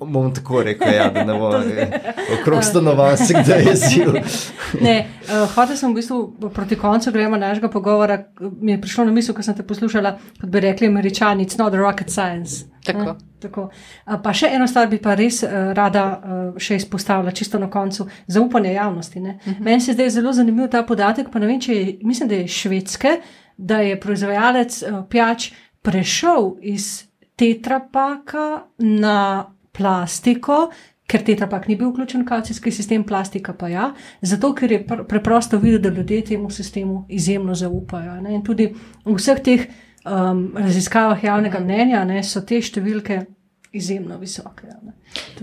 [0.00, 1.50] Bom tako rekel, ja, da ne bo
[2.40, 4.12] okrog stanovanj se kdaj jezil.
[4.80, 8.18] ne, uh, hotel sem v bistvu proti koncu gremo našega pogovora,
[8.60, 11.74] mi je prišlo na misel, ko sem te poslušala, kot bi rekli američani, it's not
[11.74, 12.64] rocket science.
[12.86, 13.16] Tako.
[13.40, 13.68] Tako.
[14.22, 18.08] Pa še eno stvar bi pa res uh, rada uh, še izpostavila, čisto na koncu,
[18.26, 19.18] zaupanje javnosti.
[19.18, 19.38] Uh mhm.
[19.46, 19.64] -huh.
[19.64, 22.48] Meni se zdaj zelo zanimiv ta podatek, pa ne vem, če je, mislim, da je
[22.48, 23.20] švedske,
[23.56, 25.52] da je proizvajalec uh, pijač
[25.82, 27.06] prešel iz
[27.36, 29.46] tetrapaka na
[29.76, 30.66] plastiko,
[31.06, 33.90] ker tetrapak ni bil vključen v kalcijski sistem, plastika pa ja,
[34.22, 38.20] zato ker je pr preprosto videti, da ljudje temu sistemu izjemno zaupajo.
[38.20, 38.34] Ne?
[38.34, 38.72] In tudi
[39.04, 39.66] v vseh teh
[40.04, 43.24] um, raziskavah javnega mnenja ne, so te številke.
[43.76, 44.70] Izjemno visoke.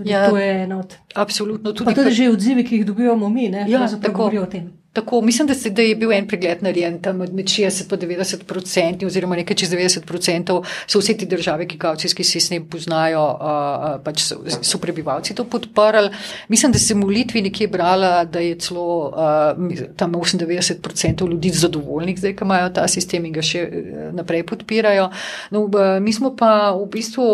[0.02, 0.96] Ja, to je eno od.
[1.14, 1.70] Absolutno.
[1.70, 4.72] Tudi, tudi že odzivi, ki jih dobivamo mi, ne, ja, tako govorijo o tem.
[4.94, 8.52] Tako, mislim, da, se, da je bil en pregled narejen tam med 60 in 90
[8.56, 13.86] odstotki, oziroma nekaj čez 90 odstotkov, so vse te države, ki kavcijski sistem poznajo, uh,
[14.04, 16.12] pač so, so prebivalci to podprli.
[16.48, 21.50] Mislim, da sem v Litvi nekje brala, da je celo uh, tam 98 odstotkov ljudi
[21.50, 23.66] zadovoljnih, zdaj, ki imajo ta sistem in ga še
[24.14, 25.10] naprej podpirajo.
[25.50, 27.26] No, uh, mi smo pa v bistvu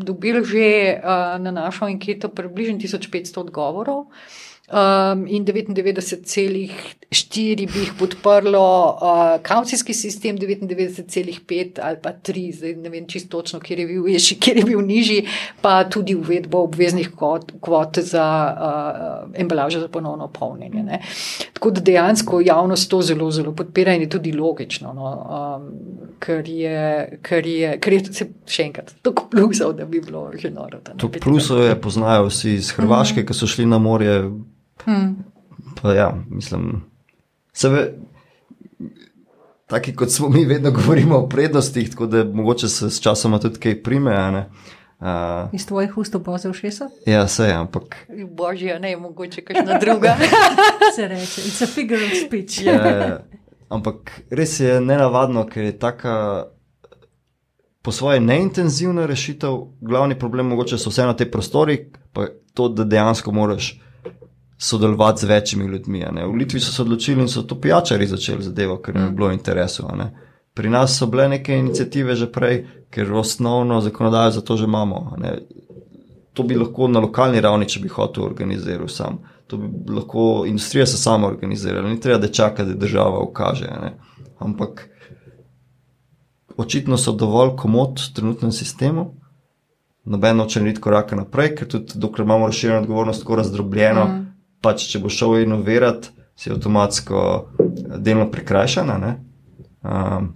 [0.00, 4.08] dobili že uh, na našo anketo približno 1500 odgovorov
[4.70, 9.00] um, in 99,4 bi jih podprlo uh,
[9.42, 14.38] kaucijski sistem, 99,5 ali pa 3, zdaj ne vem čisto točno, kjer je bil, ješi,
[14.42, 15.26] kjer je bil nižji,
[15.60, 20.82] pa tudi uvedbo obveznih kvot, kvot za uh, embalažo za ponovno polnjenje.
[20.82, 21.02] Ne.
[21.52, 24.92] Tako da dejansko javnost to zelo, zelo podpira in je tudi logično.
[24.92, 25.72] No, um,
[26.22, 30.50] Ker je, ker je, ker je se, še enkrat tako plusov, da bi bilo že
[30.54, 30.78] noro.
[31.02, 33.28] To plusov je poznajo vsi iz Hrvaške, mm -hmm.
[33.28, 34.30] ki so šli na morje
[34.84, 35.24] Hmm.
[35.82, 36.82] Pa ja, mislim,
[37.52, 37.92] sebe,
[39.66, 43.60] taki kot smo mi, vedno govorimo o prednostih, tako da mogoče se s časom tudi
[43.60, 44.46] kaj prime.
[45.02, 46.14] Uh, Iz tvojih ust
[46.54, 46.86] še so?
[47.06, 47.96] Ja, se je, ampak.
[48.30, 50.16] Božje, ne, mogoče kakšna druga.
[50.96, 52.62] se reče, it's a figure of speech.
[52.62, 53.20] ja, ja.
[53.72, 56.44] Ampak res je nenavadno, ker je taka
[57.82, 63.32] po svoje neintenzivna rešitev, glavni problem mogoče so vseeno te prostori, pa to, da dejansko
[63.32, 63.72] moraš
[64.62, 66.04] sodelovati z večjimi ljudmi.
[66.32, 69.16] V Litvi so se odločili in so to pijačari začeli zadevo, ker jim je mm.
[69.16, 69.88] bilo interesu.
[70.54, 75.16] Pri nas so bile neke inicijative že prej, ker osnovno zakonodajo za to že imamo.
[76.32, 79.18] To bi lahko na lokalni ravni, če bi hotel organizirati sam.
[79.46, 83.66] To bi lahko industrija se sama organizirala, ni treba, da čaka, da država ukaže.
[83.82, 83.96] Ne?
[84.38, 84.88] Ampak
[86.56, 89.10] očitno so dovolj komod v trenutnem sistemu,
[90.04, 94.31] noben noče narediti koraka naprej, ker tudi dokler imamo razširjeno odgovornost, tako razdrobljeno, mm
[94.62, 97.18] pač, če bo šel inovirati, si avtomatsko
[97.58, 99.16] eh, delno prikrajšana.
[99.82, 100.32] Um,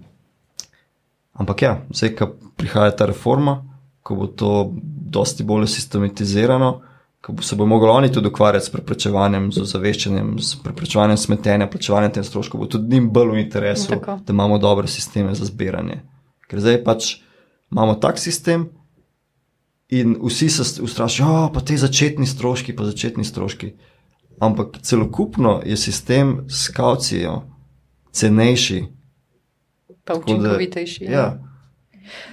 [1.39, 3.61] ampak ja, zdaj, ko prihaja ta reforma,
[4.03, 4.53] ko bo to
[5.07, 6.71] dosti bolj sistematizirano,
[7.23, 11.71] ko bo se bo mogli oni tudi ukvarjati s preprečevanjem, z ozaveščanjem, s preprečevanjem smetenja,
[11.71, 14.19] plačevanjem tem stroškov, bo tudi njim bolj v interesu, Tako.
[14.27, 16.01] da imamo dobre sisteme za zbiranje.
[16.47, 17.17] Ker zdaj pač
[17.73, 18.69] imamo tak sistem.
[19.95, 23.69] In vsi se ustrašijo, pa te začetni stroški, pa začetni stroški
[24.41, 27.43] ampak celokupno je sistem s kaucijo
[28.13, 28.85] cenejši.
[30.05, 31.05] Pa učinkovitejši.
[31.05, 31.11] Ja.
[31.11, 31.27] ja.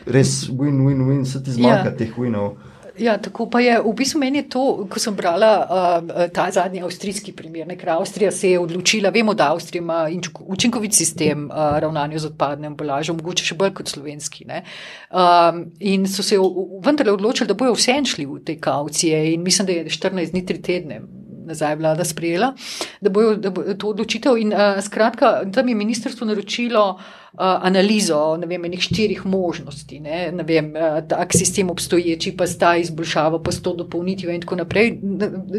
[0.06, 1.97] Res win-win-win, se ti zmanjka ja.
[1.97, 2.54] teh winov.
[2.97, 3.80] Ja, tako pa je.
[3.82, 8.32] V bistvu meni je to, ko sem brala uh, ta zadnji avstrijski primer, ker Avstrija
[8.32, 10.06] se je odločila, vemo, da Avstrija ima
[10.45, 14.45] učinkovit sistem uh, ravnanja z odpadnim embalažom, mogoče še bolj kot slovenski.
[14.45, 16.38] Um, in so se
[16.86, 20.45] vendarle odločili, da bojo vse šli v te kaucije in mislim, da je 14 dni,
[20.45, 21.01] 3 tedne
[21.46, 22.54] nazaj vlada sprejela,
[23.02, 24.38] da bojo da bo to odločitev.
[24.38, 27.00] In uh, skratka, tam je ministrstvo naročilo
[27.38, 30.00] analizo vem, enih štirih možnosti.
[30.00, 30.74] Ne, ne vem,
[31.08, 35.00] tak sistem obstoječi, pa sta izboljšava, pa sto dopolnitve in tako naprej.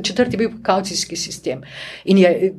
[0.03, 1.63] Četrti je bil kaucijski sistem.
[2.05, 2.55] In je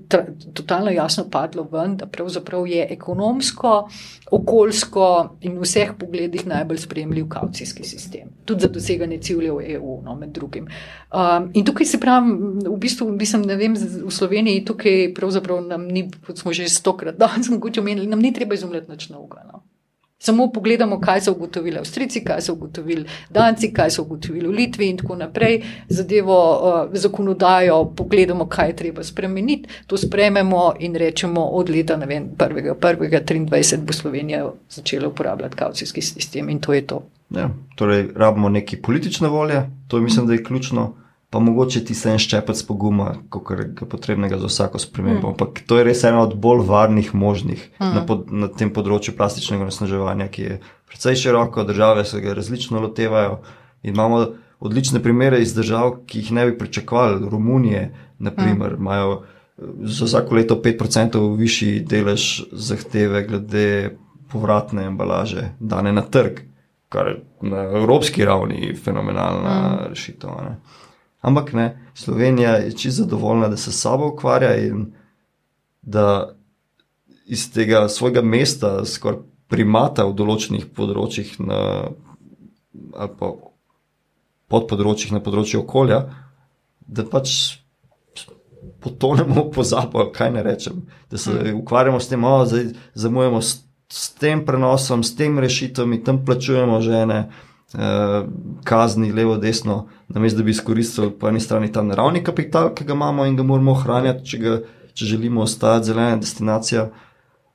[0.53, 3.89] totalno jasno padlo ven, da pravzaprav je ekonomsko,
[4.31, 8.29] okoljsko in vseh pogledih najbolj sprejemljiv kaucijski sistem.
[8.45, 10.67] Tudi za doseganje ciljev EU, no, med drugim.
[11.13, 12.31] Um, in tukaj se pravi,
[12.65, 17.15] v bistvu, mislim, ne vem, v Sloveniji tukaj pravzaprav nam ni, kot smo že stokrat
[17.17, 19.43] danes mogoče omenili, nam ni treba izumljati nič novega.
[19.51, 19.63] No.
[20.17, 24.87] Samo pogledamo, kaj so ugotovili Avstrijci, kaj so ugotovili Danci, kaj so ugotovili v Litvi
[24.89, 25.61] in tako naprej.
[25.89, 33.85] Zadevo, uh, zakonodajo, pogledamo, kaj je treba spremeniti, to sprememo in rečemo, od leta 1.1.23
[33.85, 37.03] bo Slovenija začela uporabljati kaucijski sistem in to je to.
[37.29, 40.93] Ja, torej, rabimo neki politične volje, to je, mislim, da je ključno
[41.35, 45.27] pa mogoče ti se en ščepec poguma, kot je potrebnega za vsako spremembo.
[45.27, 45.31] Mm.
[45.33, 47.89] Ampak to je res ena od bolj varnih možnih mm.
[47.91, 52.79] na, pod, na tem področju plastičnega nasnaževanja, ki je precej široko, države se ga različno
[52.79, 53.41] lotevajo.
[53.83, 54.21] In imamo
[54.63, 57.27] odlične primere iz držav, ki jih ne bi pričakovali.
[57.33, 57.83] Romunije,
[58.23, 58.79] naprimer, mm.
[58.79, 59.19] imajo
[59.91, 63.67] za vsako leto 5% višji delež zahteve glede
[64.31, 66.39] povratne embalaže, dane na trg,
[66.87, 67.19] kar je
[67.51, 69.85] na evropski ravni fenomenalna mm.
[69.91, 70.39] rešitev.
[71.25, 71.65] Ampak ne,
[71.97, 74.91] Slovenija je čisto zadovoljna, da se s sabo ukvarja in
[75.81, 76.35] da
[77.25, 81.59] iz tega svojega mesta, skoraj primata v določenih področjih, na,
[82.93, 83.31] ali pa
[84.53, 86.03] podpodročjih na področju okolja,
[86.85, 87.57] da pač
[88.85, 90.85] potonemo v pozabo, kaj ne rečem.
[91.09, 91.57] Da se mm.
[91.63, 92.61] ukvarjamo s tem, da
[92.93, 97.19] zamujamo s, s tem prenosom, s tem rešitvami, tam plačujemo žene.
[97.25, 97.54] Eh,
[98.63, 102.93] kazni levo, desno, namesto da bi izkoristili po eni strani ta naravni kapital, ki ga
[102.93, 104.59] imamo in ga moramo ohranjati, če, ga,
[104.93, 106.89] če želimo ostati zelena destinacija.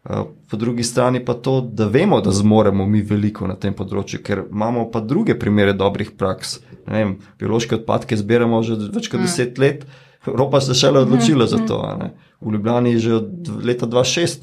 [0.04, 4.22] Eh, po drugi strani pa to, da vemo, da zmoremo mi veliko na tem področju,
[4.24, 6.58] ker imamo pa druge primere dobrih praks.
[6.88, 9.28] Vem, biološke odpadke zbiramo že več kot mm.
[9.28, 9.84] deset let,
[10.26, 11.78] Evropa se je šele odločila za to.
[12.40, 14.42] V Ljubljani je že od leta 2006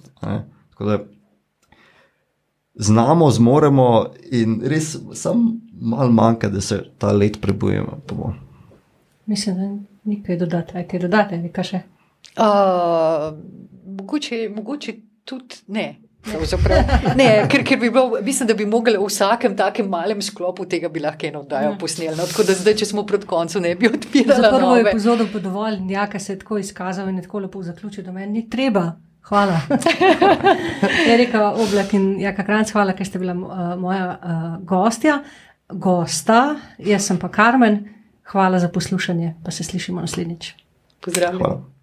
[2.77, 5.51] znamo, zmoremo, in res samo
[5.81, 8.01] malo manjka, da se ta let prebujemo.
[9.25, 9.69] Mislim, da
[10.03, 11.81] ni kaj dodati, kaj kaj dodati, nekaj še.
[12.37, 13.37] Uh,
[13.85, 14.93] mogoče, mogoče
[15.25, 15.87] tudi ne.
[17.15, 20.89] ne, ker, ker bi bil, mislim, da bi mogli v vsakem takem malem sklopu tega
[20.91, 21.77] bi lahko eno oddajo ja.
[21.79, 22.17] posneli.
[22.17, 24.41] No, tako da zdaj, če smo pred koncem, ne bi odpirali.
[24.41, 28.03] Za prvo epizodo pa dovolj, njaka se je tako izkazal in je tako lepo zaključil,
[28.03, 28.89] da meni ni treba.
[29.27, 29.59] Hvala.
[31.13, 35.19] Erika Oblak in Jaka Kranc, hvala, ker ste bila uh, moja uh, gostja.
[35.67, 37.81] Gosta, jaz sem pa Karmen.
[38.31, 40.53] Hvala za poslušanje, pa se slišimo naslednjič.
[41.03, 41.76] Pozdravljeni.